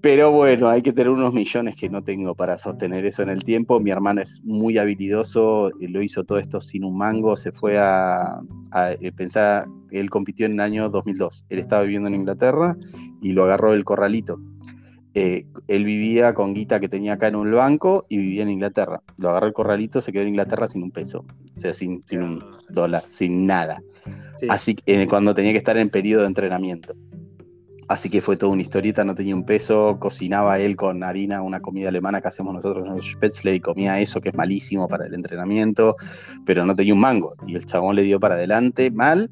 Pero 0.00 0.30
bueno, 0.30 0.68
hay 0.68 0.80
que 0.80 0.94
tener 0.94 1.10
unos 1.10 1.34
millones 1.34 1.76
que 1.76 1.90
no 1.90 2.02
tengo 2.02 2.34
para 2.34 2.56
sostener 2.56 3.04
eso 3.04 3.22
en 3.22 3.28
el 3.28 3.44
tiempo. 3.44 3.80
Mi 3.80 3.90
hermano 3.90 4.22
es 4.22 4.40
muy 4.42 4.78
habilidoso, 4.78 5.70
lo 5.78 6.02
hizo 6.02 6.24
todo 6.24 6.38
esto 6.38 6.60
sin 6.60 6.84
un 6.84 6.96
mango, 6.96 7.36
se 7.36 7.52
fue 7.52 7.76
a, 7.78 8.40
eh, 9.00 9.12
pensar, 9.12 9.66
él 9.90 10.08
compitió 10.08 10.46
en 10.46 10.52
el 10.52 10.60
año 10.60 10.88
2002. 10.88 11.44
Él 11.50 11.58
estaba 11.58 11.82
viviendo 11.82 12.08
en 12.08 12.14
Inglaterra 12.14 12.76
y 13.20 13.32
lo 13.32 13.44
agarró 13.44 13.74
el 13.74 13.84
corralito. 13.84 14.40
Eh, 15.12 15.44
él 15.68 15.84
vivía 15.84 16.32
con 16.32 16.54
guita 16.54 16.80
que 16.80 16.88
tenía 16.88 17.14
acá 17.14 17.28
en 17.28 17.36
un 17.36 17.52
banco 17.52 18.06
y 18.08 18.16
vivía 18.16 18.44
en 18.44 18.50
Inglaterra. 18.50 19.02
Lo 19.20 19.30
agarró 19.30 19.48
el 19.48 19.52
corralito, 19.52 20.00
se 20.00 20.12
quedó 20.12 20.22
en 20.22 20.28
Inglaterra 20.28 20.66
sin 20.66 20.82
un 20.82 20.92
peso, 20.92 21.26
o 21.28 21.54
sea, 21.54 21.74
sin, 21.74 22.00
un 22.12 22.42
dólar, 22.70 23.02
sin 23.06 23.44
nada. 23.46 23.82
Así 24.48 24.74
que 24.76 25.06
cuando 25.08 25.34
tenía 25.34 25.52
que 25.52 25.58
estar 25.58 25.76
en 25.76 25.90
periodo 25.90 26.22
de 26.22 26.28
entrenamiento. 26.28 26.94
Así 27.90 28.08
que 28.08 28.20
fue 28.20 28.36
toda 28.36 28.52
una 28.52 28.62
historieta, 28.62 29.04
no 29.04 29.16
tenía 29.16 29.34
un 29.34 29.42
peso, 29.42 29.96
cocinaba 29.98 30.60
él 30.60 30.76
con 30.76 31.02
harina 31.02 31.42
una 31.42 31.58
comida 31.58 31.88
alemana 31.88 32.20
que 32.20 32.28
hacemos 32.28 32.54
nosotros 32.54 32.86
en 32.86 32.94
el 32.94 33.02
Spätzle 33.02 33.56
y 33.56 33.58
comía 33.58 33.98
eso 33.98 34.20
que 34.20 34.28
es 34.28 34.34
malísimo 34.36 34.86
para 34.86 35.06
el 35.06 35.14
entrenamiento, 35.14 35.96
pero 36.46 36.64
no 36.64 36.76
tenía 36.76 36.94
un 36.94 37.00
mango. 37.00 37.34
Y 37.48 37.56
el 37.56 37.66
chabón 37.66 37.96
le 37.96 38.04
dio 38.04 38.20
para 38.20 38.36
adelante 38.36 38.92
mal. 38.92 39.28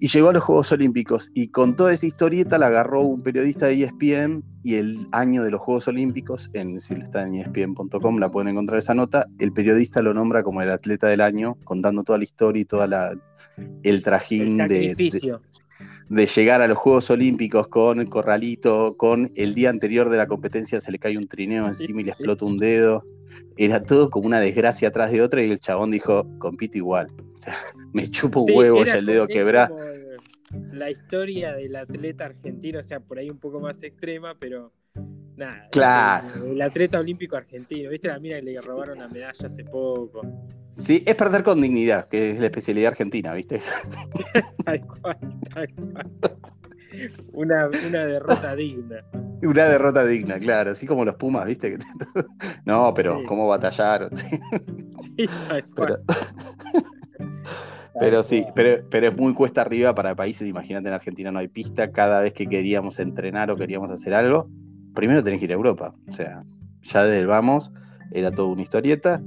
Y 0.00 0.08
llegó 0.08 0.30
a 0.30 0.32
los 0.32 0.44
Juegos 0.44 0.72
Olímpicos 0.72 1.30
y 1.34 1.48
con 1.48 1.76
toda 1.76 1.92
esa 1.92 2.06
historieta 2.06 2.56
la 2.56 2.68
agarró 2.68 3.02
un 3.02 3.20
periodista 3.20 3.66
de 3.66 3.82
ESPN 3.82 4.42
y 4.62 4.76
el 4.76 4.96
año 5.12 5.44
de 5.44 5.50
los 5.50 5.60
Juegos 5.60 5.88
Olímpicos, 5.88 6.48
en, 6.54 6.80
si 6.80 6.94
está 6.94 7.26
en 7.26 7.34
ESPN.com 7.34 8.16
la 8.16 8.30
pueden 8.30 8.48
encontrar 8.48 8.78
esa 8.78 8.94
nota, 8.94 9.26
el 9.40 9.52
periodista 9.52 10.00
lo 10.00 10.14
nombra 10.14 10.42
como 10.42 10.62
el 10.62 10.70
atleta 10.70 11.08
del 11.08 11.20
año, 11.20 11.58
contando 11.64 12.02
toda 12.02 12.16
la 12.16 12.24
historia 12.24 12.62
y 12.62 12.64
toda 12.64 12.86
la 12.86 13.12
el 13.82 14.02
trajín 14.02 14.56
de, 14.56 14.94
de, 14.94 15.38
llegar 16.08 16.62
a 16.62 16.68
los 16.68 16.78
Juegos 16.78 17.10
Olímpicos 17.10 17.68
con 17.68 18.00
el 18.00 18.08
corralito, 18.08 18.94
con 18.96 19.30
el 19.36 19.54
día 19.54 19.70
anterior 19.70 20.08
de 20.08 20.16
la 20.16 20.26
competencia 20.26 20.80
se 20.80 20.92
le 20.92 20.98
cae 20.98 21.18
un 21.18 21.28
trineo 21.28 21.66
encima 21.66 22.00
y 22.00 22.04
le 22.04 22.10
explota 22.12 22.44
un 22.44 22.58
dedo 22.58 23.04
era 23.56 23.82
todo 23.82 24.10
como 24.10 24.26
una 24.26 24.40
desgracia 24.40 24.88
atrás 24.88 25.10
de 25.10 25.22
otra 25.22 25.42
y 25.42 25.50
el 25.50 25.60
chabón 25.60 25.90
dijo, 25.90 26.26
compito 26.38 26.78
igual. 26.78 27.08
O 27.38 27.40
sea, 27.40 27.54
me 27.92 28.08
chupo 28.08 28.40
un 28.40 28.50
huevo 28.52 28.84
ya 28.84 28.96
el 28.96 29.06
dedo 29.06 29.28
quebrado. 29.28 29.76
La 30.72 30.90
historia 30.90 31.54
del 31.54 31.76
atleta 31.76 32.24
argentino, 32.24 32.80
o 32.80 32.82
sea, 32.82 32.98
por 32.98 33.18
ahí 33.18 33.30
un 33.30 33.38
poco 33.38 33.60
más 33.60 33.80
extrema, 33.84 34.34
pero 34.36 34.72
nada. 35.36 35.68
Claro. 35.70 36.46
El, 36.46 36.60
atleta 36.60 36.98
olímpico 36.98 37.36
argentino, 37.36 37.90
¿viste 37.90 38.08
la 38.08 38.18
mina 38.18 38.40
que 38.40 38.42
le 38.42 38.60
robaron 38.60 38.98
la 38.98 39.06
medalla 39.06 39.46
hace 39.46 39.62
poco? 39.62 40.22
Sí, 40.78 41.02
es 41.06 41.16
perder 41.16 41.42
con 41.42 41.60
dignidad, 41.60 42.06
que 42.06 42.30
es 42.30 42.40
la 42.40 42.46
especialidad 42.46 42.92
argentina, 42.92 43.34
¿viste? 43.34 43.60
tal 44.64 44.86
cual, 44.86 45.18
tal 45.52 45.68
cual. 45.74 46.10
Una, 47.32 47.66
una 47.66 48.06
derrota 48.06 48.56
digna. 48.56 49.04
Una 49.42 49.64
derrota 49.64 50.04
digna, 50.04 50.38
claro, 50.38 50.70
así 50.70 50.86
como 50.86 51.04
los 51.04 51.16
Pumas, 51.16 51.46
¿viste? 51.46 51.78
no, 52.64 52.92
pero 52.94 53.22
cómo 53.24 53.48
batallaron. 53.48 54.16
Sí, 54.16 54.38
pero, 55.76 55.98
pero 57.98 58.22
sí, 58.22 58.46
pero, 58.54 58.84
pero, 58.88 59.08
es 59.08 59.16
muy 59.16 59.34
cuesta 59.34 59.62
arriba 59.62 59.94
para 59.94 60.14
países, 60.14 60.46
imagínate 60.46 60.88
en 60.88 60.94
Argentina 60.94 61.30
no 61.30 61.40
hay 61.40 61.48
pista, 61.48 61.90
cada 61.90 62.20
vez 62.22 62.32
que 62.32 62.46
queríamos 62.46 62.98
entrenar 63.00 63.50
o 63.50 63.56
queríamos 63.56 63.90
hacer 63.90 64.14
algo, 64.14 64.48
primero 64.94 65.22
tenés 65.22 65.40
que 65.40 65.46
ir 65.46 65.52
a 65.52 65.54
Europa, 65.54 65.92
o 66.08 66.12
sea, 66.12 66.44
ya 66.82 67.04
desde 67.04 67.20
el 67.20 67.26
vamos 67.26 67.72
era 68.12 68.30
toda 68.30 68.48
una 68.48 68.62
historieta. 68.62 69.20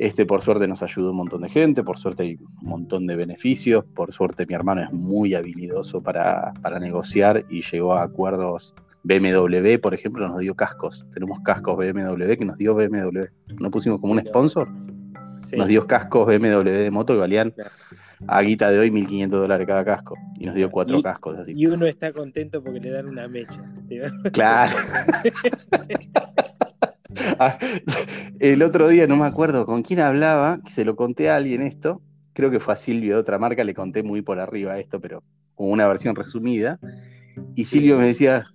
Este, 0.00 0.24
por 0.24 0.40
suerte 0.40 0.66
nos 0.66 0.82
ayudó 0.82 1.10
un 1.10 1.18
montón 1.18 1.42
de 1.42 1.50
gente, 1.50 1.84
por 1.84 1.98
suerte 1.98 2.22
hay 2.22 2.36
un 2.62 2.68
montón 2.70 3.06
de 3.06 3.16
beneficios, 3.16 3.84
por 3.94 4.10
suerte 4.12 4.46
mi 4.48 4.54
hermano 4.54 4.82
es 4.82 4.90
muy 4.92 5.34
habilidoso 5.34 6.02
para, 6.02 6.54
para 6.62 6.78
negociar 6.78 7.44
y 7.50 7.60
llegó 7.60 7.92
a 7.92 8.04
acuerdos 8.04 8.74
BMW, 9.02 9.78
por 9.78 9.92
ejemplo, 9.92 10.26
nos 10.26 10.38
dio 10.38 10.54
cascos. 10.54 11.04
Tenemos 11.12 11.40
cascos 11.40 11.76
BMW 11.76 12.32
que 12.38 12.44
nos 12.46 12.56
dio 12.56 12.74
BMW. 12.74 13.24
No 13.58 13.70
pusimos 13.70 14.00
como 14.00 14.14
un 14.14 14.20
sponsor. 14.20 14.70
Nos 15.52 15.68
dio 15.68 15.86
cascos 15.86 16.26
BMW 16.26 16.62
de 16.62 16.90
moto 16.90 17.12
que 17.12 17.20
valían 17.20 17.52
a 18.26 18.40
guita 18.40 18.70
de 18.70 18.78
hoy 18.78 18.90
1.500 18.90 19.28
dólares 19.28 19.66
cada 19.66 19.84
casco. 19.84 20.16
Y 20.38 20.46
nos 20.46 20.54
dio 20.54 20.70
cuatro 20.70 21.02
cascos. 21.02 21.38
Así. 21.38 21.52
Y 21.54 21.66
uno 21.66 21.84
está 21.84 22.10
contento 22.10 22.64
porque 22.64 22.80
le 22.80 22.90
dan 22.90 23.06
una 23.06 23.28
mecha. 23.28 23.62
Claro. 24.32 24.78
Ah, 27.38 27.58
el 28.38 28.62
otro 28.62 28.88
día 28.88 29.06
no 29.06 29.16
me 29.16 29.26
acuerdo 29.26 29.66
con 29.66 29.82
quién 29.82 30.00
hablaba, 30.00 30.60
se 30.66 30.84
lo 30.84 30.96
conté 30.96 31.30
a 31.30 31.36
alguien 31.36 31.62
esto. 31.62 32.00
Creo 32.32 32.50
que 32.50 32.60
fue 32.60 32.74
a 32.74 32.76
Silvio 32.76 33.14
de 33.14 33.20
otra 33.20 33.38
marca, 33.38 33.64
le 33.64 33.74
conté 33.74 34.02
muy 34.02 34.22
por 34.22 34.40
arriba 34.40 34.78
esto, 34.78 35.00
pero 35.00 35.22
con 35.54 35.70
una 35.70 35.88
versión 35.88 36.14
resumida. 36.14 36.78
Y 37.54 37.64
Silvio 37.64 37.98
me 37.98 38.06
decía, 38.06 38.46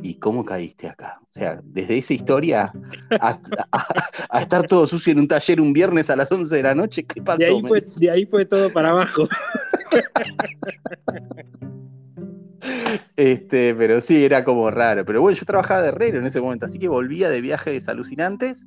¿y 0.00 0.14
cómo 0.14 0.44
caíste 0.44 0.88
acá? 0.88 1.20
O 1.22 1.32
sea, 1.32 1.60
desde 1.62 1.98
esa 1.98 2.14
historia 2.14 2.72
a, 3.10 4.40
estar 4.40 4.66
todo 4.66 4.86
sucio 4.86 5.12
en 5.12 5.20
un 5.20 5.28
taller 5.28 5.60
un 5.60 5.72
viernes 5.72 6.10
a 6.10 6.16
las 6.16 6.30
11 6.30 6.56
de 6.56 6.62
la 6.62 6.74
noche, 6.74 7.04
¿qué 7.04 7.22
pasó? 7.22 7.38
De 7.38 8.10
ahí 8.10 8.26
fue, 8.26 8.44
todo 8.44 8.72
para 8.72 8.90
abajo. 8.90 9.28
Este, 13.16 13.74
pero 13.74 14.00
sí, 14.00 14.24
era 14.24 14.44
como 14.44 14.70
raro. 14.70 15.04
Pero 15.04 15.20
bueno, 15.20 15.36
yo 15.36 15.44
trabajaba 15.44 15.82
de 15.82 15.88
herrero 15.88 16.18
en 16.18 16.26
ese 16.26 16.40
momento, 16.40 16.66
así 16.66 16.78
que 16.78 16.88
volvía 16.88 17.28
de 17.30 17.40
viajes 17.40 17.88
alucinantes. 17.88 18.66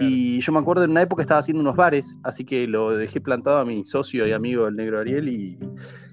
Y 0.00 0.40
yo 0.40 0.52
me 0.52 0.58
acuerdo 0.58 0.84
en 0.84 0.90
una 0.90 1.02
época 1.02 1.22
estaba 1.22 1.40
haciendo 1.40 1.60
unos 1.60 1.76
bares, 1.76 2.18
así 2.24 2.44
que 2.44 2.66
lo 2.66 2.96
dejé 2.96 3.20
plantado 3.20 3.58
a 3.58 3.64
mi 3.64 3.84
socio 3.84 4.26
y 4.26 4.32
amigo, 4.32 4.66
el 4.66 4.76
negro 4.76 5.00
Ariel, 5.00 5.28
y, 5.28 5.58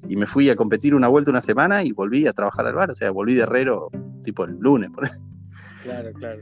y 0.08 0.15
me 0.15 0.25
fui 0.25 0.49
a 0.49 0.56
competir 0.56 0.93
una 0.95 1.08
vuelta 1.08 1.32
una 1.32 1.41
semana 1.41 1.84
y 1.84 1.91
volví 1.91 2.28
a 2.28 2.34
trabajar 2.34 2.65
al 2.67 2.75
bar. 2.75 2.91
O 2.91 2.95
sea, 2.95 3.12
volví 3.12 3.34
de 3.34 3.43
herrero 3.43 3.89
tipo 4.23 4.43
el 4.45 4.58
lunes. 4.60 4.91
Por 4.91 5.10
Claro, 5.84 6.12
claro. 6.13 6.41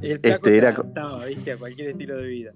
El 0.00 0.20
este, 0.22 0.56
era... 0.56 0.76
¿viste? 1.26 1.52
A 1.52 1.56
cualquier 1.56 1.90
estilo 1.90 2.16
de 2.18 2.26
vida. 2.26 2.52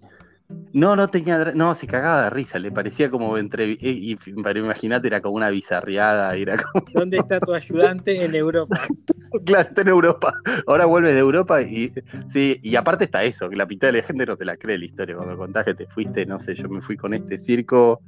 No, 0.72 0.96
no 0.96 1.08
tenía, 1.08 1.52
no, 1.54 1.74
se 1.74 1.86
cagaba 1.86 2.24
de 2.24 2.30
risa, 2.30 2.58
le 2.58 2.70
parecía 2.70 3.10
como 3.10 3.36
entre, 3.36 3.76
y, 3.78 4.16
imagínate, 4.56 5.06
era 5.06 5.20
como 5.20 5.36
una 5.36 5.50
bizarriada, 5.50 6.34
era 6.34 6.56
como... 6.56 6.84
¿Dónde 6.94 7.18
está 7.18 7.38
tu 7.40 7.52
ayudante? 7.52 8.24
En 8.24 8.34
Europa. 8.34 8.78
claro, 9.44 9.68
está 9.68 9.82
en 9.82 9.88
Europa. 9.88 10.32
Ahora 10.66 10.86
vuelves 10.86 11.14
de 11.14 11.20
Europa 11.20 11.60
y 11.62 11.92
sí, 12.26 12.58
y 12.62 12.76
aparte 12.76 13.04
está 13.04 13.24
eso, 13.24 13.48
que 13.48 13.56
la 13.56 13.66
mitad 13.66 13.88
de 13.88 13.98
la 13.98 14.02
gente 14.02 14.24
no 14.24 14.36
te 14.36 14.44
la 14.44 14.56
cree 14.56 14.78
la 14.78 14.84
historia 14.84 15.16
cuando 15.16 15.36
contás 15.36 15.64
que 15.64 15.74
te 15.74 15.86
fuiste, 15.86 16.24
no 16.24 16.38
sé, 16.38 16.54
yo 16.54 16.68
me 16.68 16.80
fui 16.80 16.96
con 16.96 17.12
este 17.12 17.38
circo 17.38 18.00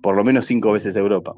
por 0.00 0.16
lo 0.16 0.24
menos 0.24 0.46
cinco 0.46 0.72
veces 0.72 0.96
a 0.96 1.00
Europa. 1.00 1.34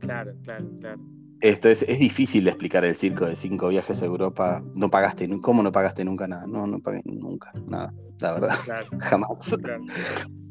Claro, 0.00 0.32
claro, 0.44 0.66
claro. 0.80 1.00
Esto 1.40 1.68
es, 1.68 1.82
es 1.82 1.98
difícil 1.98 2.44
de 2.44 2.50
explicar 2.50 2.84
el 2.84 2.96
circo 2.96 3.26
de 3.26 3.36
cinco 3.36 3.68
viajes 3.68 4.02
a 4.02 4.06
Europa. 4.06 4.62
No 4.74 4.90
pagaste, 4.90 5.28
¿cómo 5.40 5.62
no 5.62 5.70
pagaste 5.70 6.04
nunca 6.04 6.26
nada? 6.26 6.46
No, 6.46 6.66
no 6.66 6.80
pagué 6.80 7.00
nunca, 7.04 7.52
nada, 7.66 7.94
la 8.20 8.32
verdad. 8.32 8.56
Jamás. 9.00 9.56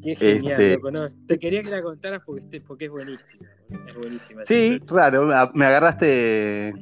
Qué 0.02 0.16
genial, 0.16 0.52
este... 0.52 0.78
Te 1.26 1.38
quería 1.38 1.62
que 1.62 1.70
la 1.70 1.82
contaras 1.82 2.22
porque, 2.24 2.42
este, 2.42 2.60
porque 2.60 2.86
es 2.86 2.90
buenísima. 2.90 3.48
Es 3.86 3.94
buenísima. 3.94 4.42
Sí, 4.44 4.80
claro, 4.86 5.26
me 5.54 5.64
agarraste 5.66 6.74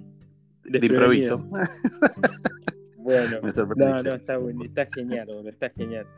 de 0.64 0.87
improviso. 0.87 1.45
Bueno, 3.07 3.38
no, 3.77 4.03
no, 4.03 4.14
está 4.14 4.37
bueno, 4.37 4.64
está 4.64 4.85
genial, 4.87 5.29
está 5.47 5.71
genial. 5.71 6.09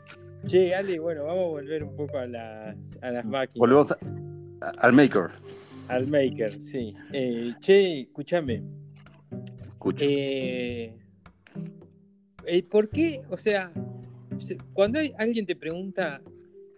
Che, 0.47 0.75
Ale, 0.75 0.99
bueno, 0.99 1.25
vamos 1.25 1.45
a 1.45 1.49
volver 1.49 1.83
un 1.83 1.95
poco 1.95 2.17
a 2.17 2.27
las, 2.27 2.99
a 3.03 3.11
las 3.11 3.27
máquinas. 3.27 3.59
Volvemos 3.59 3.95
al 4.79 4.93
Maker. 4.95 5.27
Al 5.89 6.07
Maker, 6.09 6.63
sí. 6.63 6.95
Eh, 7.13 7.53
che, 7.61 8.03
escúchame. 8.03 8.63
Eh, 10.01 10.95
eh, 12.45 12.63
¿Por 12.65 12.91
qué? 12.91 13.23
O 13.31 13.39
sea, 13.39 13.71
cuando 14.75 15.01
alguien 15.19 15.47
te 15.47 15.57
pregunta 15.57 16.21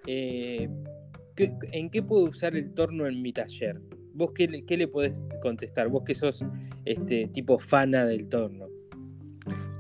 ¿en 0.07 1.91
qué 1.91 2.03
puedo 2.03 2.25
usar 2.25 2.55
el 2.57 2.73
torno 2.73 3.07
en 3.07 3.21
mi 3.21 3.33
taller? 3.33 3.81
¿Vos 4.15 4.33
qué, 4.35 4.65
qué 4.67 4.77
le 4.77 4.89
podés 4.89 5.27
contestar? 5.43 5.89
Vos 5.89 6.03
que 6.05 6.15
sos 6.15 6.45
este 6.85 7.29
tipo 7.29 7.59
fana 7.59 8.05
del 8.05 8.29
torno. 8.29 8.67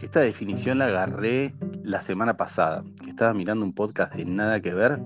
Esta 0.01 0.21
definición 0.21 0.79
la 0.79 0.87
agarré 0.87 1.53
la 1.83 2.01
semana 2.03 2.37
pasada, 2.37 2.85
que 3.03 3.11
estaba 3.11 3.35
mirando 3.35 3.65
un 3.65 3.73
podcast 3.73 4.15
de 4.15 4.25
nada 4.25 4.61
que 4.61 4.75
ver, 4.75 5.01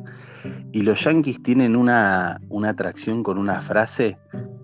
y 0.73 0.83
los 0.83 1.05
yankees 1.05 1.43
tienen 1.43 1.77
una, 1.77 2.41
una 2.49 2.71
atracción 2.71 3.23
con 3.23 3.39
una 3.39 3.61
frase, 3.61 4.19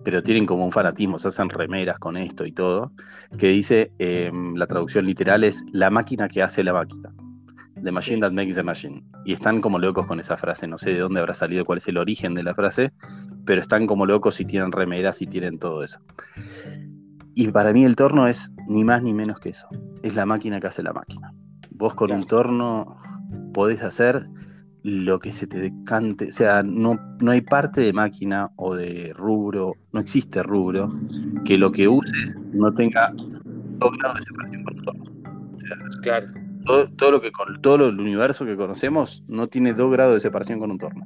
pero 0.04 0.22
tienen 0.22 0.46
como 0.46 0.64
un 0.64 0.72
fanatismo, 0.72 1.18
se 1.18 1.28
hacen 1.28 1.50
remeras 1.50 1.98
con 1.98 2.16
esto 2.16 2.46
y 2.46 2.52
todo, 2.52 2.92
que 3.38 3.48
dice, 3.48 3.92
em, 3.98 4.54
la 4.54 4.66
traducción 4.66 5.06
literal 5.06 5.44
es 5.44 5.62
la 5.72 5.90
máquina 5.90 6.28
que 6.28 6.42
hace 6.42 6.64
la 6.64 6.72
máquina. 6.72 7.12
The 7.82 7.92
machine 7.92 8.20
that 8.20 8.32
makes 8.32 8.54
the 8.54 8.62
machine. 8.62 9.02
Y 9.24 9.32
están 9.32 9.60
como 9.60 9.78
locos 9.78 10.06
con 10.06 10.20
esa 10.20 10.36
frase. 10.36 10.66
No 10.66 10.76
sé 10.76 10.90
de 10.90 10.98
dónde 10.98 11.20
habrá 11.20 11.34
salido, 11.34 11.64
cuál 11.64 11.78
es 11.78 11.88
el 11.88 11.96
origen 11.96 12.34
de 12.34 12.42
la 12.42 12.54
frase, 12.54 12.92
pero 13.46 13.60
están 13.60 13.86
como 13.86 14.04
locos 14.04 14.38
y 14.40 14.44
tienen 14.44 14.70
remeras 14.70 15.22
y 15.22 15.26
tienen 15.26 15.58
todo 15.58 15.82
eso. 15.82 15.98
Y 17.34 17.48
para 17.48 17.72
mí 17.72 17.84
el 17.84 17.96
torno 17.96 18.26
es 18.26 18.52
ni 18.68 18.84
más 18.84 19.02
ni 19.02 19.14
menos 19.14 19.38
que 19.40 19.50
eso. 19.50 19.68
Es 20.02 20.14
la 20.14 20.26
máquina 20.26 20.60
que 20.60 20.66
hace 20.66 20.82
la 20.82 20.92
máquina. 20.92 21.32
Vos 21.80 21.94
con 21.94 22.12
un 22.12 22.26
torno 22.26 22.98
podés 23.54 23.82
hacer 23.82 24.28
lo 24.82 25.18
que 25.18 25.32
se 25.32 25.46
te 25.46 25.58
decante. 25.58 26.28
O 26.28 26.32
sea, 26.32 26.62
no, 26.62 27.00
no 27.20 27.30
hay 27.30 27.40
parte 27.40 27.80
de 27.80 27.94
máquina 27.94 28.50
o 28.56 28.74
de 28.74 29.14
rubro, 29.14 29.72
no 29.92 30.00
existe 30.00 30.42
rubro, 30.42 30.92
que 31.46 31.56
lo 31.56 31.72
que 31.72 31.88
uses 31.88 32.36
no 32.52 32.72
tenga 32.74 33.14
dos 33.14 33.96
grados 33.96 34.18
de 34.18 34.22
separación 34.24 34.64
con 34.64 34.76
el 34.76 34.82
torno. 34.84 35.04
claro. 36.02 36.26
Todo, 36.66 37.10
lo 37.10 37.22
que 37.22 37.32
con 37.32 37.62
todo 37.62 37.88
el 37.88 37.98
universo 37.98 38.44
que 38.44 38.54
conocemos 38.54 39.24
no 39.26 39.48
tiene 39.48 39.72
dos 39.72 39.90
grados 39.90 40.14
de 40.14 40.20
separación 40.20 40.60
con 40.60 40.70
un 40.70 40.78
torno. 40.78 41.04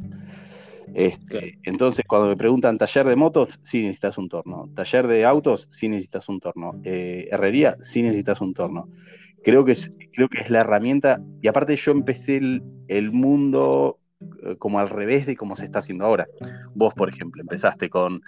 Este, 0.92 1.58
entonces, 1.62 2.04
cuando 2.06 2.28
me 2.28 2.36
preguntan 2.36 2.76
taller 2.76 3.06
de 3.06 3.14
motos, 3.14 3.60
sí 3.62 3.82
necesitas 3.82 4.18
un 4.18 4.28
torno. 4.28 4.68
Taller 4.74 5.06
de 5.06 5.24
autos, 5.24 5.68
sí 5.70 5.88
necesitas 5.88 6.28
un 6.28 6.40
torno. 6.40 6.80
Eh, 6.82 7.28
herrería, 7.30 7.76
sí 7.78 8.02
necesitas 8.02 8.40
un 8.40 8.52
torno. 8.52 8.88
Creo 9.44 9.64
que, 9.64 9.72
es, 9.72 9.92
creo 10.12 10.28
que 10.28 10.40
es 10.40 10.50
la 10.50 10.60
herramienta. 10.60 11.20
Y 11.42 11.48
aparte, 11.48 11.76
yo 11.76 11.92
empecé 11.92 12.36
el, 12.88 13.12
mundo 13.12 13.98
eh, 14.42 14.56
como 14.58 14.78
al 14.78 14.88
revés 14.88 15.26
de 15.26 15.36
cómo 15.36 15.54
se 15.54 15.64
está 15.64 15.80
haciendo 15.80 16.04
ahora. 16.04 16.26
Vos, 16.74 16.94
por 16.94 17.08
ejemplo, 17.08 17.42
empezaste 17.42 17.90
con, 17.90 18.22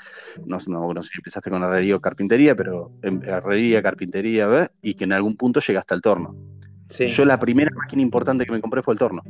no, 0.45 0.59
no, 0.67 0.95
no 0.95 1.03
sé 1.03 1.11
si 1.13 1.19
empezaste 1.19 1.51
con 1.51 1.63
herrería 1.63 1.97
o 1.97 2.01
carpintería, 2.01 2.55
pero 2.55 2.93
herrería, 3.03 3.83
carpintería, 3.83 4.71
y 4.83 4.95
que 4.95 5.05
en 5.05 5.13
algún 5.13 5.37
punto 5.37 5.61
llegaste 5.61 5.95
al 5.95 6.03
torno. 6.03 6.37
Yo 6.89 7.25
la 7.25 7.39
primera 7.39 7.71
máquina 7.75 8.03
importante 8.03 8.45
que 8.45 8.53
me 8.53 8.61
compré 8.61 8.83
fue 8.83 8.95
el 8.95 8.99
torno. 8.99 9.23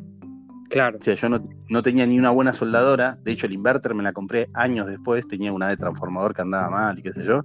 Claro. 0.69 0.99
O 0.99 1.03
sea, 1.03 1.15
yo 1.15 1.29
no, 1.29 1.83
tenía 1.83 2.07
ni 2.07 2.19
una 2.19 2.31
buena 2.31 2.53
soldadora. 2.53 3.19
De 3.23 3.33
hecho, 3.33 3.47
el 3.47 3.53
inverter 3.53 3.95
me 3.95 4.03
la 4.03 4.13
compré 4.13 4.49
años 4.55 4.87
después. 4.87 5.27
Tenía 5.27 5.53
una 5.53 5.69
de 5.69 5.77
transformador 5.77 6.35
que 6.35 6.43
andaba 6.43 6.71
mal 6.71 6.99
y 6.99 7.03
qué 7.03 7.13
sé 7.13 7.23
yo. 7.23 7.45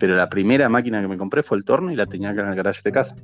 Pero 0.00 0.16
la 0.16 0.28
primera 0.30 0.68
máquina 0.68 1.00
que 1.00 1.08
me 1.08 1.18
compré 1.18 1.42
fue 1.42 1.58
el 1.58 1.64
torno 1.64 1.92
y 1.92 1.96
la 1.96 2.06
tenía 2.06 2.30
acá 2.30 2.42
en 2.42 2.48
el 2.48 2.56
garage 2.56 2.80
de 2.82 2.90
casa. 2.90 3.14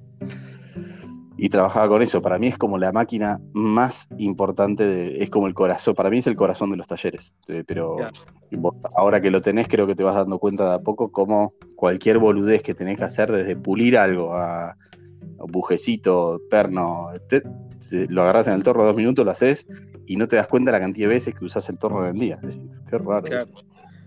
Y 1.38 1.48
trabajaba 1.48 1.88
con 1.88 2.02
eso. 2.02 2.22
Para 2.22 2.38
mí 2.38 2.46
es 2.46 2.58
como 2.58 2.78
la 2.78 2.92
máquina 2.92 3.40
más 3.54 4.08
importante, 4.18 5.22
es 5.22 5.30
como 5.30 5.46
el 5.46 5.54
corazón. 5.54 5.94
Para 5.94 6.10
mí 6.10 6.18
es 6.18 6.26
el 6.26 6.36
corazón 6.36 6.70
de 6.70 6.76
los 6.76 6.86
talleres. 6.86 7.34
Eh, 7.48 7.64
pero 7.66 7.96
ahora 8.94 9.20
que 9.20 9.30
lo 9.30 9.40
tenés, 9.40 9.68
creo 9.68 9.86
que 9.86 9.94
te 9.94 10.02
vas 10.02 10.14
dando 10.14 10.38
cuenta 10.38 10.68
de 10.68 10.74
a 10.76 10.78
poco 10.78 11.10
cómo 11.10 11.54
cualquier 11.76 12.18
boludez 12.18 12.62
que 12.62 12.74
tenés 12.74 12.98
que 12.98 13.04
hacer, 13.04 13.32
desde 13.32 13.56
pulir 13.56 13.96
algo 13.96 14.34
a, 14.34 14.76
bujecito, 15.48 16.40
perno, 16.50 17.10
lo 17.90 18.22
agarras 18.22 18.48
en 18.48 18.54
el 18.54 18.62
torno 18.62 18.84
dos 18.84 18.96
minutos, 18.96 19.24
lo 19.24 19.30
haces 19.30 19.66
y 20.06 20.16
no 20.16 20.28
te 20.28 20.36
das 20.36 20.46
cuenta 20.46 20.70
de 20.70 20.78
la 20.78 20.84
cantidad 20.84 21.08
de 21.08 21.14
veces 21.14 21.34
que 21.34 21.44
usas 21.44 21.68
el 21.68 21.78
torno 21.78 22.02
en 22.04 22.14
el 22.14 22.20
día. 22.20 22.38
qué 22.88 22.98
raro. 22.98 23.24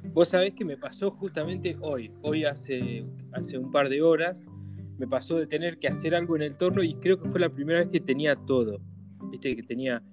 Vos 0.05 0.29
sabés 0.29 0.53
que 0.53 0.65
me 0.65 0.77
pasó 0.77 1.11
justamente 1.11 1.77
hoy, 1.81 2.11
hoy 2.21 2.45
hace, 2.45 3.05
hace 3.31 3.57
un 3.57 3.71
par 3.71 3.89
de 3.89 4.01
horas, 4.01 4.45
me 4.97 5.07
pasó 5.07 5.37
de 5.37 5.47
tener 5.47 5.79
que 5.79 5.87
hacer 5.87 6.13
algo 6.15 6.35
en 6.35 6.41
el 6.41 6.57
torno 6.57 6.83
y 6.83 6.95
creo 6.95 7.21
que 7.21 7.29
fue 7.29 7.39
la 7.39 7.49
primera 7.49 7.79
vez 7.79 7.89
que 7.89 7.99
tenía 7.99 8.35
todo. 8.35 8.81
Viste 9.31 9.55
que 9.55 9.63
tenía, 9.63 10.03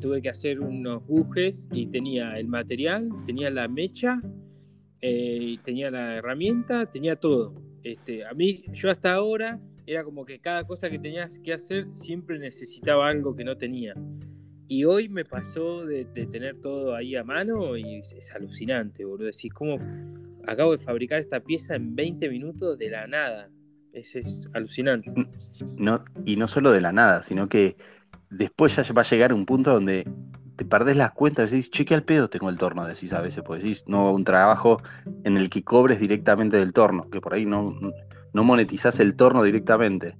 tuve 0.00 0.22
que 0.22 0.28
hacer 0.28 0.60
unos 0.60 1.04
bujes 1.06 1.68
y 1.72 1.86
tenía 1.88 2.34
el 2.34 2.48
material, 2.48 3.08
tenía 3.24 3.50
la 3.50 3.66
mecha, 3.66 4.20
eh, 5.00 5.56
tenía 5.64 5.90
la 5.90 6.16
herramienta, 6.16 6.86
tenía 6.86 7.16
todo. 7.16 7.54
Este, 7.82 8.24
a 8.24 8.32
mí, 8.34 8.64
yo 8.72 8.90
hasta 8.90 9.14
ahora 9.14 9.60
era 9.86 10.04
como 10.04 10.24
que 10.24 10.40
cada 10.40 10.64
cosa 10.64 10.90
que 10.90 10.98
tenías 10.98 11.38
que 11.38 11.52
hacer 11.52 11.92
siempre 11.92 12.38
necesitaba 12.38 13.08
algo 13.08 13.34
que 13.34 13.44
no 13.44 13.56
tenía. 13.56 13.94
Y 14.68 14.84
hoy 14.84 15.08
me 15.08 15.24
pasó 15.24 15.84
de, 15.84 16.04
tener 16.04 16.60
todo 16.60 16.94
ahí 16.94 17.14
a 17.14 17.22
mano 17.22 17.76
y 17.76 17.98
es, 17.98 18.30
alucinante, 18.34 19.04
boludo. 19.04 19.26
Decís, 19.26 19.52
¿cómo 19.52 19.78
acabo 20.46 20.72
de 20.72 20.78
fabricar 20.78 21.20
esta 21.20 21.40
pieza 21.40 21.76
en 21.76 21.94
20 21.94 22.28
minutos 22.28 22.76
de 22.78 22.90
la 22.90 23.06
nada? 23.06 23.50
Es, 23.92 24.16
alucinante. 24.54 25.12
No, 25.76 26.04
y 26.24 26.36
no 26.36 26.48
solo 26.48 26.72
de 26.72 26.80
la 26.80 26.92
nada, 26.92 27.22
sino 27.22 27.48
que 27.48 27.76
después 28.30 28.76
ya 28.76 28.92
va 28.92 29.02
a 29.02 29.04
llegar 29.04 29.32
un 29.32 29.46
punto 29.46 29.72
donde 29.72 30.06
te 30.56 30.64
perdés 30.64 30.96
las 30.96 31.12
cuentas, 31.12 31.50
decís, 31.50 31.70
cheque 31.70 31.94
al 31.94 32.02
pedo 32.02 32.28
tengo 32.28 32.48
el 32.48 32.58
torno, 32.58 32.86
decís 32.86 33.12
a 33.12 33.20
veces, 33.20 33.42
pues 33.46 33.62
decís, 33.62 33.84
no 33.86 34.12
un 34.12 34.24
trabajo 34.24 34.78
en 35.24 35.36
el 35.36 35.50
que 35.50 35.62
cobres 35.62 36.00
directamente 36.00 36.56
del 36.56 36.72
torno, 36.72 37.08
que 37.10 37.20
por 37.20 37.34
ahí 37.34 37.44
no, 37.44 37.78
no 38.32 38.44
monetizás 38.44 38.98
el 39.00 39.14
torno 39.16 39.42
directamente. 39.42 40.16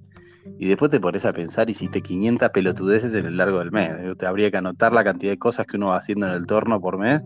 Y 0.59 0.67
después 0.67 0.89
te 0.91 0.99
pones 0.99 1.25
a 1.25 1.33
pensar, 1.33 1.69
hiciste 1.69 2.01
500 2.01 2.49
pelotudeces 2.49 3.13
en 3.13 3.25
el 3.25 3.37
largo 3.37 3.59
del 3.59 3.71
mes. 3.71 3.91
Te 4.17 4.25
habría 4.25 4.49
que 4.49 4.57
anotar 4.57 4.93
la 4.93 5.03
cantidad 5.03 5.31
de 5.31 5.37
cosas 5.37 5.67
que 5.67 5.77
uno 5.77 5.87
va 5.87 5.97
haciendo 5.97 6.27
en 6.27 6.33
el 6.33 6.47
torno 6.47 6.81
por 6.81 6.97
mes. 6.97 7.23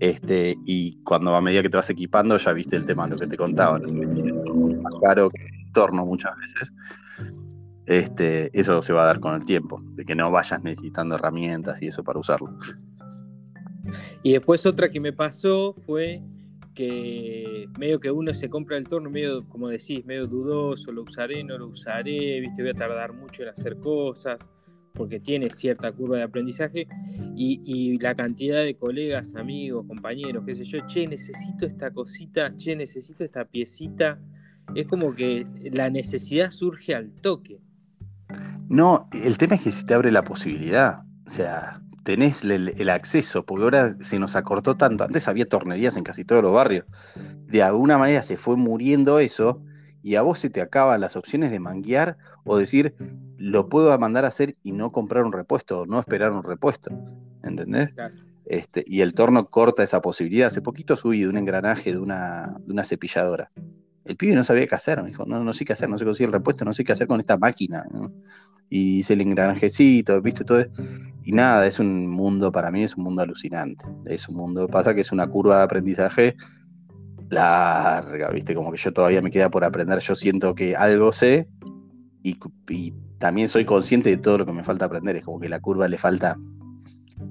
Este, 0.00 0.56
y 0.66 1.02
cuando 1.04 1.34
a 1.34 1.40
medida 1.40 1.62
que 1.62 1.70
te 1.70 1.76
vas 1.76 1.90
equipando, 1.90 2.36
ya 2.36 2.52
viste 2.52 2.76
el 2.76 2.84
tema, 2.84 3.06
lo 3.06 3.16
que 3.16 3.26
te 3.26 3.36
contaba, 3.36 3.78
más 3.78 4.94
caro 5.02 5.30
que 5.30 5.42
el 5.42 5.72
torno 5.72 6.04
muchas 6.04 6.32
veces. 6.36 6.72
Este, 7.86 8.50
eso 8.58 8.82
se 8.82 8.92
va 8.92 9.02
a 9.02 9.06
dar 9.06 9.20
con 9.20 9.34
el 9.34 9.44
tiempo, 9.44 9.82
de 9.94 10.04
que 10.04 10.14
no 10.14 10.30
vayas 10.30 10.62
necesitando 10.62 11.16
herramientas 11.16 11.82
y 11.82 11.88
eso 11.88 12.04
para 12.04 12.20
usarlo. 12.20 12.56
Y 14.22 14.32
después 14.32 14.64
otra 14.66 14.90
que 14.90 15.00
me 15.00 15.12
pasó 15.12 15.74
fue 15.86 16.22
que 16.80 17.68
medio 17.78 18.00
que 18.00 18.10
uno 18.10 18.32
se 18.32 18.48
compra 18.48 18.78
el 18.78 18.88
torno, 18.88 19.10
medio, 19.10 19.46
como 19.48 19.68
decís, 19.68 20.02
medio 20.06 20.26
dudoso, 20.26 20.90
lo 20.92 21.02
usaré, 21.02 21.44
no 21.44 21.58
lo 21.58 21.66
usaré, 21.66 22.40
viste, 22.40 22.62
voy 22.62 22.70
a 22.70 22.74
tardar 22.74 23.12
mucho 23.12 23.42
en 23.42 23.50
hacer 23.50 23.76
cosas, 23.76 24.50
porque 24.94 25.20
tiene 25.20 25.50
cierta 25.50 25.92
curva 25.92 26.16
de 26.16 26.22
aprendizaje, 26.22 26.88
y, 27.36 27.98
la 27.98 28.14
cantidad 28.14 28.64
de 28.64 28.76
colegas, 28.76 29.34
amigos, 29.34 29.86
compañeros, 29.86 30.42
qué 30.46 30.54
sé 30.54 30.64
yo, 30.64 30.86
che, 30.86 31.06
necesito 31.06 31.66
esta 31.66 31.90
cosita, 31.90 32.56
che, 32.56 32.74
necesito 32.74 33.24
esta 33.24 33.44
piecita, 33.44 34.18
es 34.74 34.86
como 34.86 35.14
que 35.14 35.44
la 35.72 35.90
necesidad 35.90 36.50
surge 36.50 36.94
al 36.94 37.12
toque. 37.12 37.60
No, 38.70 39.06
el 39.12 39.36
tema 39.36 39.56
es 39.56 39.64
que 39.64 39.72
si 39.72 39.84
te 39.84 39.92
abre 39.92 40.10
la 40.10 40.24
posibilidad, 40.24 41.02
o 41.26 41.30
sea, 41.30 41.82
tenés 42.02 42.44
el, 42.44 42.88
acceso, 42.90 43.44
porque 43.44 43.64
ahora 43.64 43.94
se 44.00 44.18
nos 44.18 44.36
acortó 44.36 44.76
tanto. 44.76 45.04
Antes 45.04 45.28
había 45.28 45.46
tornerías 45.46 45.96
en 45.96 46.04
casi 46.04 46.24
todos 46.24 46.42
los 46.42 46.52
barrios. 46.52 46.86
De 47.46 47.62
alguna 47.62 47.98
manera 47.98 48.22
se 48.22 48.36
fue 48.36 48.56
muriendo 48.56 49.18
eso 49.18 49.62
y 50.02 50.14
a 50.14 50.22
vos 50.22 50.38
se 50.38 50.50
te 50.50 50.60
acaban 50.60 51.00
las 51.00 51.16
opciones 51.16 51.50
de 51.50 51.60
manguear 51.60 52.16
o 52.44 52.56
decir, 52.56 52.94
lo 53.36 53.68
puedo 53.68 53.96
mandar 53.98 54.24
a 54.24 54.28
hacer 54.28 54.56
y 54.62 54.72
no 54.72 54.92
comprar 54.92 55.24
un 55.24 55.32
repuesto, 55.32 55.80
o 55.80 55.86
no 55.86 56.00
esperar 56.00 56.32
un 56.32 56.42
repuesto. 56.42 56.90
¿Entendés? 57.42 57.94
Este, 58.46 58.82
y 58.86 59.02
el 59.02 59.14
torno 59.14 59.48
corta 59.48 59.82
esa 59.82 60.00
posibilidad. 60.00 60.48
Hace 60.48 60.62
poquito 60.62 60.96
subí 60.96 61.20
de 61.20 61.28
un 61.28 61.36
engranaje 61.36 61.92
de 61.92 61.98
una, 61.98 62.56
de 62.60 62.72
una 62.72 62.84
cepilladora. 62.84 63.50
El 64.04 64.16
pibe 64.16 64.34
no 64.34 64.44
sabía 64.44 64.66
qué 64.66 64.74
hacer, 64.74 65.02
me 65.02 65.08
dijo, 65.08 65.24
no, 65.26 65.42
no 65.44 65.52
sé 65.52 65.64
qué 65.64 65.72
hacer, 65.74 65.88
no 65.88 65.98
sé 65.98 66.04
conseguir 66.04 66.28
el 66.28 66.32
repuesto, 66.32 66.64
no 66.64 66.74
sé 66.74 66.84
qué 66.84 66.92
hacer 66.92 67.06
con 67.06 67.20
esta 67.20 67.36
máquina. 67.36 67.84
Y 68.68 69.00
hice 69.00 69.14
el 69.14 69.20
engranajecito, 69.20 70.20
viste, 70.22 70.44
todo. 70.44 70.64
Y 71.22 71.32
nada, 71.32 71.66
es 71.66 71.78
un 71.78 72.06
mundo, 72.08 72.50
para 72.50 72.70
mí 72.70 72.82
es 72.82 72.96
un 72.96 73.04
mundo 73.04 73.22
alucinante. 73.22 73.84
Es 74.06 74.28
un 74.28 74.36
mundo, 74.36 74.68
pasa 74.68 74.94
que 74.94 75.02
es 75.02 75.12
una 75.12 75.26
curva 75.26 75.58
de 75.58 75.64
aprendizaje 75.64 76.36
larga, 77.30 78.30
viste, 78.30 78.54
como 78.54 78.72
que 78.72 78.78
yo 78.78 78.92
todavía 78.92 79.22
me 79.22 79.30
queda 79.30 79.50
por 79.50 79.64
aprender, 79.64 79.98
yo 80.00 80.14
siento 80.14 80.54
que 80.54 80.76
algo 80.76 81.12
sé 81.12 81.48
y, 82.22 82.36
también 83.18 83.48
soy 83.48 83.66
consciente 83.66 84.08
de 84.08 84.16
todo 84.16 84.38
lo 84.38 84.46
que 84.46 84.52
me 84.52 84.64
falta 84.64 84.86
aprender, 84.86 85.16
es 85.16 85.24
como 85.24 85.38
que 85.38 85.48
la 85.48 85.60
curva 85.60 85.86
le 85.88 85.98
falta 85.98 86.38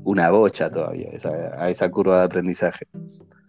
una 0.04 0.30
bocha 0.30 0.70
todavía 0.70 1.10
a 1.58 1.70
esa 1.70 1.90
curva 1.90 2.20
de 2.20 2.26
aprendizaje. 2.26 2.86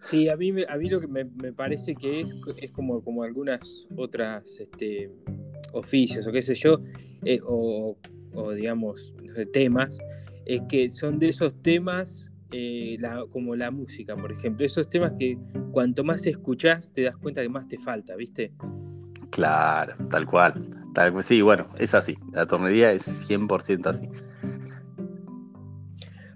Sí, 0.01 0.29
a 0.29 0.35
mí, 0.35 0.51
a 0.67 0.77
mí 0.77 0.89
lo 0.89 0.99
que 0.99 1.07
me, 1.07 1.25
parece 1.53 1.95
que 1.95 2.21
es, 2.21 2.35
es 2.57 2.71
como, 2.71 3.03
como 3.03 3.23
algunas 3.23 3.87
otras 3.95 4.59
este, 4.59 5.11
oficios 5.73 6.25
o 6.27 6.31
qué 6.31 6.41
sé 6.41 6.55
yo, 6.55 6.81
eh, 7.23 7.39
o, 7.45 7.97
digamos 8.55 9.13
temas, 9.53 9.99
es 10.45 10.61
que 10.67 10.89
son 10.89 11.19
de 11.19 11.27
esos 11.29 11.61
temas 11.61 12.27
eh, 12.51 12.97
como 13.31 13.55
la 13.55 13.71
música, 13.71 14.15
por 14.15 14.31
ejemplo, 14.31 14.65
esos 14.65 14.89
temas 14.89 15.13
que 15.17 15.37
cuanto 15.71 16.03
más 16.03 16.25
escuchás 16.25 16.91
te 16.91 17.03
das 17.03 17.15
cuenta 17.17 17.41
que 17.41 17.49
más 17.49 17.67
te 17.67 17.77
falta, 17.77 18.15
¿viste? 18.15 18.53
Claro, 19.29 19.95
tal 20.09 20.25
cual. 20.25 20.53
Tal, 20.93 21.23
sí, 21.23 21.41
bueno, 21.41 21.65
es 21.79 21.93
así. 21.93 22.17
La 22.33 22.45
tornería 22.45 22.91
es 22.91 23.29
100% 23.29 23.85
así. 23.87 24.09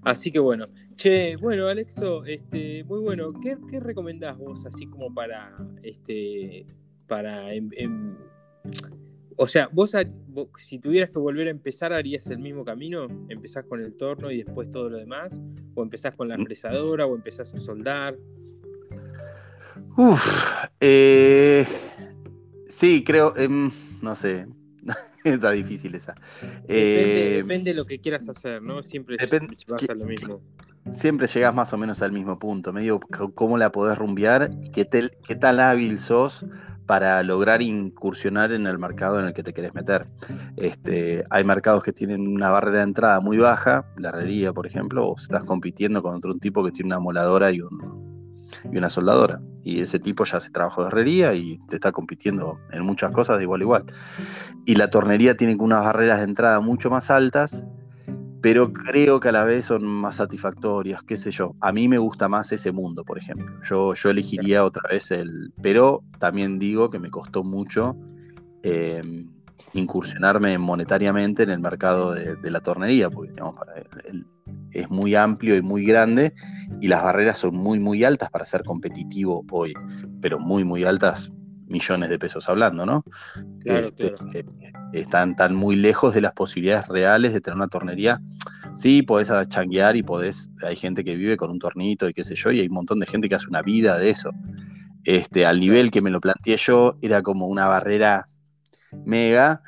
Así 0.05 0.31
que 0.31 0.37
bueno, 0.37 0.67
che, 0.95 1.35
bueno, 1.37 1.67
Alexo, 1.67 2.23
este, 2.25 2.83
muy 2.83 2.99
bueno. 2.99 3.33
¿Qué, 3.41 3.57
qué 3.69 3.79
recomendás 3.79 4.37
vos 4.37 4.63
así 4.67 4.85
como 4.85 5.11
para, 5.11 5.57
este, 5.81 6.67
para, 7.07 7.51
em, 7.53 7.69
em, 7.75 8.15
o 9.35 9.47
sea, 9.47 9.67
vos, 9.71 9.93
si 10.59 10.77
tuvieras 10.77 11.09
que 11.09 11.17
volver 11.17 11.47
a 11.47 11.51
empezar, 11.51 11.91
¿harías 11.91 12.27
el 12.27 12.37
mismo 12.37 12.63
camino? 12.63 13.07
¿Empezás 13.29 13.65
con 13.65 13.81
el 13.81 13.97
torno 13.97 14.29
y 14.29 14.43
después 14.43 14.69
todo 14.69 14.89
lo 14.89 14.97
demás? 14.97 15.41
¿O 15.73 15.81
empezás 15.81 16.15
con 16.15 16.29
la 16.29 16.37
mm. 16.37 16.43
fresadora 16.45 17.07
o 17.07 17.15
empezás 17.15 17.51
a 17.55 17.57
soldar? 17.57 18.15
Uf, 19.97 20.65
eh, 20.81 21.65
sí, 22.67 23.03
creo, 23.03 23.35
em, 23.37 23.71
no 24.03 24.15
sé, 24.15 24.45
Está 25.25 25.51
difícil 25.51 25.95
esa. 25.95 26.15
Eh, 26.67 27.37
depende, 27.37 27.71
de 27.71 27.75
lo 27.75 27.85
que 27.85 27.99
quieras 27.99 28.29
hacer, 28.29 28.61
¿no? 28.61 28.83
Siempre 28.83 29.17
vas 29.67 29.89
a 29.89 29.93
lo 29.95 30.05
mismo. 30.05 30.41
Siempre 30.91 31.27
llegas 31.27 31.53
más 31.53 31.73
o 31.73 31.77
menos 31.77 32.01
al 32.03 32.11
mismo 32.11 32.37
punto. 32.37 32.71
Medio 32.71 32.99
cómo 32.99 33.57
la 33.57 33.71
podés 33.71 33.97
rumbear 33.97 34.51
y 34.61 34.69
qué, 34.69 34.87
qué 34.87 35.35
tan 35.35 35.59
hábil 35.59 35.97
sos 35.97 36.45
para 36.85 37.23
lograr 37.23 37.63
incursionar 37.63 38.51
en 38.51 38.67
el 38.67 38.77
mercado 38.77 39.19
en 39.19 39.25
el 39.25 39.33
que 39.33 39.41
te 39.41 39.53
querés 39.53 39.73
meter. 39.73 40.05
Este, 40.57 41.23
hay 41.31 41.43
mercados 41.43 41.83
que 41.83 41.91
tienen 41.91 42.27
una 42.27 42.51
barrera 42.51 42.77
de 42.77 42.83
entrada 42.83 43.19
muy 43.19 43.37
baja, 43.37 43.85
la 43.97 44.09
herrería, 44.09 44.53
por 44.53 44.67
ejemplo, 44.67 45.07
o 45.07 45.15
estás 45.15 45.43
compitiendo 45.43 46.03
con 46.03 46.13
otro 46.13 46.35
tipo 46.35 46.63
que 46.63 46.71
tiene 46.71 46.89
una 46.89 46.99
moladora 46.99 47.51
y 47.51 47.61
un, 47.61 48.14
y 48.71 48.77
una 48.77 48.89
soldadora. 48.89 49.41
Y 49.63 49.81
ese 49.81 49.99
tipo 49.99 50.23
ya 50.25 50.37
hace 50.37 50.51
trabajo 50.51 50.81
de 50.81 50.87
herrería 50.87 51.33
y 51.33 51.59
te 51.67 51.75
está 51.75 51.91
compitiendo 51.91 52.59
en 52.71 52.83
muchas 52.83 53.11
cosas 53.11 53.37
de 53.37 53.43
igual 53.43 53.61
a 53.61 53.63
igual. 53.63 53.85
Y 54.65 54.75
la 54.75 54.89
tornería 54.89 55.35
tiene 55.35 55.55
unas 55.55 55.83
barreras 55.83 56.19
de 56.19 56.25
entrada 56.25 56.59
mucho 56.59 56.89
más 56.89 57.09
altas, 57.09 57.65
pero 58.41 58.71
creo 58.71 59.19
que 59.19 59.29
a 59.29 59.31
la 59.31 59.43
vez 59.43 59.65
son 59.65 59.83
más 59.85 60.17
satisfactorias, 60.17 61.01
qué 61.01 61.17
sé 61.17 61.31
yo. 61.31 61.55
A 61.61 61.71
mí 61.71 61.87
me 61.87 61.97
gusta 61.97 62.27
más 62.27 62.51
ese 62.51 62.71
mundo, 62.71 63.03
por 63.03 63.17
ejemplo. 63.17 63.51
Yo, 63.63 63.95
yo 63.95 64.09
elegiría 64.11 64.63
otra 64.63 64.83
vez 64.89 65.09
el... 65.09 65.51
Pero 65.63 66.03
también 66.19 66.59
digo 66.59 66.89
que 66.89 66.99
me 66.99 67.09
costó 67.09 67.43
mucho. 67.43 67.97
Em, 68.61 69.29
incursionarme 69.73 70.57
monetariamente 70.57 71.43
en 71.43 71.49
el 71.49 71.59
mercado 71.59 72.13
de, 72.13 72.51
la 72.51 72.59
tornería, 72.61 73.09
porque 73.09 73.31
digamos, 73.31 73.55
es 74.71 74.89
muy 74.89 75.15
amplio 75.15 75.55
y 75.55 75.61
muy 75.61 75.85
grande 75.85 76.33
y 76.81 76.87
las 76.87 77.03
barreras 77.03 77.37
son 77.39 77.55
muy, 77.55 77.79
muy 77.79 78.03
altas 78.03 78.29
para 78.29 78.45
ser 78.45 78.63
competitivo 78.63 79.43
hoy, 79.51 79.73
pero 80.21 80.39
muy, 80.39 80.63
muy 80.63 80.83
altas, 80.83 81.31
millones 81.67 82.09
de 82.09 82.19
pesos 82.19 82.47
hablando, 82.47 82.85
¿no? 82.85 83.03
Este, 83.63 84.13
están 84.93 85.35
tan 85.35 85.55
muy 85.55 85.75
lejos 85.75 86.13
de 86.13 86.21
las 86.21 86.33
posibilidades 86.33 86.87
reales 86.87 87.33
de 87.33 87.41
tener 87.41 87.55
una 87.55 87.67
tornería. 87.67 88.21
Sí, 88.73 89.01
podés 89.01 89.31
changuear 89.49 89.95
y 89.95 90.03
podés, 90.03 90.51
hay 90.63 90.75
gente 90.75 91.03
que 91.03 91.15
vive 91.15 91.37
con 91.37 91.49
un 91.49 91.59
tornito 91.59 92.07
y 92.07 92.13
qué 92.13 92.23
sé 92.23 92.35
yo, 92.35 92.51
y 92.51 92.59
hay 92.59 92.67
un 92.67 92.73
montón 92.73 92.99
de 92.99 93.05
gente 93.05 93.29
que 93.29 93.35
hace 93.35 93.47
una 93.47 93.61
vida 93.61 93.97
de 93.97 94.09
eso. 94.09 94.29
Este, 95.03 95.45
al 95.45 95.59
nivel 95.59 95.91
que 95.91 96.01
me 96.01 96.09
lo 96.09 96.19
planteé 96.19 96.57
yo, 96.57 96.97
era 97.01 97.21
como 97.21 97.47
una 97.47 97.67
barrera 97.67 98.25
mega, 99.05 99.61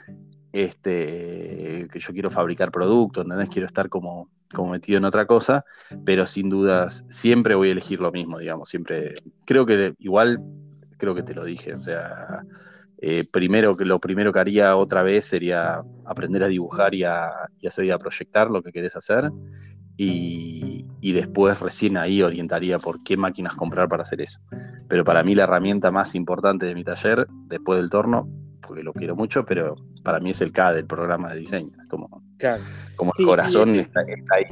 este, 0.53 1.87
que 1.91 1.99
yo 1.99 2.13
quiero 2.13 2.29
fabricar 2.29 2.71
productos, 2.71 3.23
¿entendés? 3.23 3.49
Quiero 3.49 3.67
estar 3.67 3.89
como, 3.89 4.29
como 4.53 4.71
metido 4.71 4.97
en 4.97 5.05
otra 5.05 5.25
cosa, 5.25 5.65
pero 6.05 6.25
sin 6.25 6.49
dudas 6.49 7.05
siempre 7.09 7.55
voy 7.55 7.69
a 7.69 7.71
elegir 7.73 7.99
lo 7.99 8.11
mismo, 8.11 8.39
digamos, 8.39 8.69
siempre, 8.69 9.15
creo 9.45 9.65
que 9.65 9.93
igual, 9.99 10.41
creo 10.97 11.13
que 11.15 11.23
te 11.23 11.35
lo 11.35 11.43
dije, 11.43 11.73
o 11.73 11.83
sea, 11.83 12.43
eh, 12.99 13.25
primero 13.29 13.77
que 13.77 13.85
lo 13.85 13.99
primero 13.99 14.33
que 14.33 14.39
haría 14.39 14.75
otra 14.75 15.03
vez 15.03 15.25
sería 15.25 15.83
aprender 16.05 16.43
a 16.43 16.47
dibujar 16.47 16.95
y 16.95 17.03
a, 17.03 17.29
y 17.59 17.89
a 17.89 17.97
proyectar 17.97 18.49
lo 18.49 18.63
que 18.63 18.71
querés 18.71 18.95
hacer. 18.95 19.31
Y, 19.99 20.85
después 21.13 21.59
recién 21.61 21.97
ahí 21.97 22.21
orientaría 22.21 22.77
por 22.77 23.01
qué 23.03 23.17
máquinas 23.17 23.55
comprar 23.55 23.87
para 23.87 24.03
hacer 24.03 24.21
eso. 24.21 24.39
Pero 24.87 25.03
para 25.03 25.23
mí 25.23 25.33
la 25.33 25.43
herramienta 25.43 25.89
más 25.89 26.13
importante 26.13 26.65
de 26.67 26.75
mi 26.75 26.83
taller, 26.83 27.27
después 27.47 27.79
del 27.79 27.89
torno, 27.89 28.29
porque 28.61 28.83
lo 28.83 28.93
quiero 28.93 29.15
mucho, 29.15 29.45
pero 29.45 29.75
para 30.03 30.19
mí 30.19 30.31
es 30.31 30.41
el 30.41 30.51
K 30.51 30.73
del 30.73 30.85
programa 30.85 31.33
de 31.33 31.39
diseño. 31.39 31.71
Como, 31.89 32.23
como 32.95 33.11
el 33.17 33.25
corazón 33.25 33.75
está, 33.75 34.01
ahí. 34.35 34.45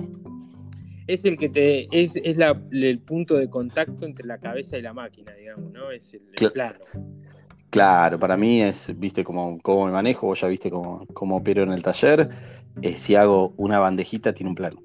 Es 1.07 1.25
el 1.25 1.37
que 1.37 1.49
te. 1.49 1.87
es, 1.91 2.15
es 2.15 2.37
la, 2.37 2.59
el 2.71 2.99
punto 2.99 3.35
de 3.35 3.49
contacto 3.49 4.05
entre 4.05 4.25
la 4.25 4.39
cabeza 4.39 4.77
y 4.77 4.81
la 4.81 4.93
máquina, 4.93 5.33
digamos, 5.33 5.71
¿no? 5.71 5.91
Es 5.91 6.13
el 6.13 6.51
plano. 6.51 6.79
Claro, 7.69 8.17
para 8.19 8.37
mí 8.37 8.61
es, 8.61 8.97
viste, 8.97 9.23
cómo, 9.23 9.59
me 9.85 9.91
manejo, 9.91 10.27
vos 10.27 10.39
ya 10.39 10.47
viste 10.47 10.71
cómo, 10.71 11.05
cómo 11.13 11.37
opero 11.37 11.63
en 11.63 11.73
el 11.73 11.83
taller. 11.83 12.29
Eh, 12.81 12.97
si 12.97 13.15
hago 13.15 13.53
una 13.57 13.79
bandejita, 13.79 14.33
tiene 14.33 14.49
un 14.49 14.55
plano. 14.55 14.81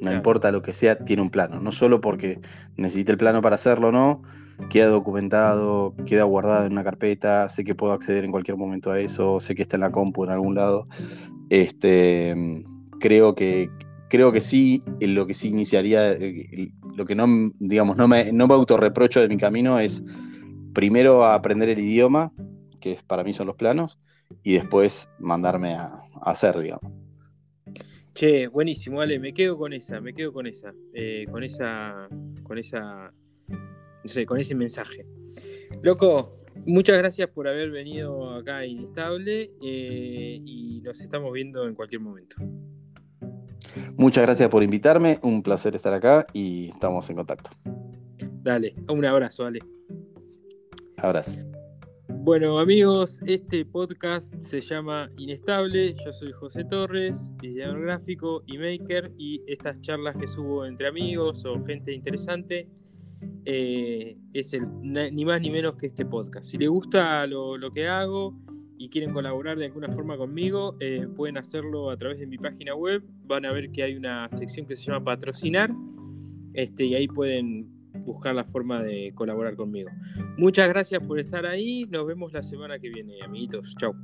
No 0.00 0.12
importa 0.12 0.52
lo 0.52 0.62
que 0.62 0.72
sea, 0.72 0.98
tiene 1.04 1.22
un 1.22 1.30
plano. 1.30 1.60
No 1.60 1.72
solo 1.72 2.00
porque 2.00 2.40
necesite 2.76 3.12
el 3.12 3.18
plano 3.18 3.42
para 3.42 3.56
hacerlo, 3.56 3.90
no. 3.92 4.22
Queda 4.70 4.86
documentado, 4.86 5.94
queda 6.06 6.24
guardado 6.24 6.66
en 6.66 6.72
una 6.72 6.84
carpeta, 6.84 7.48
sé 7.48 7.64
que 7.64 7.74
puedo 7.74 7.92
acceder 7.92 8.24
en 8.24 8.32
cualquier 8.32 8.56
momento 8.56 8.90
a 8.90 8.98
eso, 8.98 9.38
sé 9.40 9.54
que 9.54 9.62
está 9.62 9.76
en 9.76 9.82
la 9.82 9.92
compu 9.92 10.24
en 10.24 10.30
algún 10.30 10.54
lado. 10.54 10.84
Este, 11.48 12.34
creo 13.00 13.34
que, 13.34 13.70
creo 14.08 14.32
que 14.32 14.40
sí, 14.40 14.82
lo 15.00 15.26
que 15.26 15.34
sí 15.34 15.48
iniciaría, 15.48 16.14
lo 16.96 17.04
que 17.04 17.14
no, 17.14 17.26
digamos, 17.58 17.96
no 17.96 18.08
me, 18.08 18.32
no 18.32 18.48
me 18.48 18.54
autorreprocho 18.54 19.20
de 19.20 19.28
mi 19.28 19.36
camino 19.36 19.78
es 19.78 20.02
primero 20.74 21.24
a 21.24 21.34
aprender 21.34 21.68
el 21.68 21.78
idioma, 21.78 22.32
que 22.80 22.98
para 23.06 23.24
mí 23.24 23.32
son 23.32 23.46
los 23.46 23.56
planos, 23.56 23.98
y 24.42 24.54
después 24.54 25.10
mandarme 25.18 25.74
a, 25.74 26.00
hacer, 26.22 26.58
digamos. 26.58 26.92
Che, 28.18 28.48
buenísimo, 28.48 29.00
Ale, 29.00 29.20
me 29.20 29.32
quedo 29.32 29.56
con 29.56 29.72
esa, 29.72 30.00
me 30.00 30.12
quedo 30.12 30.32
con 30.32 30.48
esa, 30.48 30.74
eh, 30.92 31.24
con 31.30 31.44
esa, 31.44 32.08
con 32.42 32.58
esa, 32.58 33.14
no 33.46 34.08
sé, 34.10 34.26
con 34.26 34.40
ese 34.40 34.56
mensaje. 34.56 35.06
Loco, 35.82 36.32
muchas 36.66 36.98
gracias 36.98 37.28
por 37.28 37.46
haber 37.46 37.70
venido 37.70 38.34
acá 38.34 38.56
a 38.56 38.66
Inestable 38.66 39.52
eh, 39.62 40.42
y 40.44 40.80
nos 40.82 41.00
estamos 41.00 41.32
viendo 41.32 41.68
en 41.68 41.76
cualquier 41.76 42.00
momento. 42.00 42.34
Muchas 43.96 44.24
gracias 44.24 44.48
por 44.48 44.64
invitarme, 44.64 45.20
un 45.22 45.40
placer 45.40 45.76
estar 45.76 45.92
acá 45.92 46.26
y 46.32 46.70
estamos 46.70 47.08
en 47.10 47.14
contacto. 47.14 47.50
Dale, 48.42 48.74
un 48.88 49.04
abrazo, 49.04 49.46
Ale. 49.46 49.60
Abrazo. 50.96 51.38
Bueno 52.28 52.58
amigos, 52.58 53.22
este 53.24 53.64
podcast 53.64 54.34
se 54.42 54.60
llama 54.60 55.10
Inestable, 55.16 55.94
yo 55.94 56.12
soy 56.12 56.30
José 56.32 56.62
Torres, 56.62 57.24
diseñador 57.40 57.80
gráfico 57.80 58.42
y 58.46 58.58
maker 58.58 59.12
y 59.16 59.40
estas 59.46 59.80
charlas 59.80 60.14
que 60.14 60.26
subo 60.26 60.66
entre 60.66 60.88
amigos 60.88 61.46
o 61.46 61.64
gente 61.64 61.94
interesante 61.94 62.68
eh, 63.46 64.18
es 64.34 64.52
el, 64.52 64.66
ni 64.82 65.24
más 65.24 65.40
ni 65.40 65.48
menos 65.48 65.76
que 65.76 65.86
este 65.86 66.04
podcast. 66.04 66.44
Si 66.44 66.58
les 66.58 66.68
gusta 66.68 67.26
lo, 67.26 67.72
que 67.72 67.88
hago 67.88 68.38
y 68.76 68.90
quieren 68.90 69.14
colaborar 69.14 69.56
de 69.56 69.64
alguna 69.64 69.88
forma 69.88 70.18
conmigo, 70.18 70.76
eh, 70.80 71.08
pueden 71.16 71.38
hacerlo 71.38 71.88
a 71.88 71.96
través 71.96 72.18
de 72.18 72.26
mi 72.26 72.36
página 72.36 72.74
web, 72.74 73.02
van 73.24 73.46
a 73.46 73.52
ver 73.54 73.72
que 73.72 73.84
hay 73.84 73.94
una 73.94 74.28
sección 74.28 74.66
que 74.66 74.76
se 74.76 74.84
llama 74.84 75.02
patrocinar 75.02 75.70
este, 76.52 76.84
y 76.84 76.94
ahí 76.94 77.08
pueden 77.08 77.77
buscar 78.08 78.34
la 78.34 78.44
forma 78.44 78.82
de 78.82 79.12
colaborar 79.14 79.54
conmigo. 79.54 79.90
Muchas 80.36 80.68
gracias 80.68 81.06
por 81.06 81.20
estar 81.20 81.46
ahí. 81.46 81.86
Nos 81.90 82.06
vemos 82.06 82.32
la 82.32 82.42
semana 82.42 82.78
que 82.78 82.88
viene, 82.88 83.22
amiguitos. 83.22 83.74
Chao. 83.78 83.94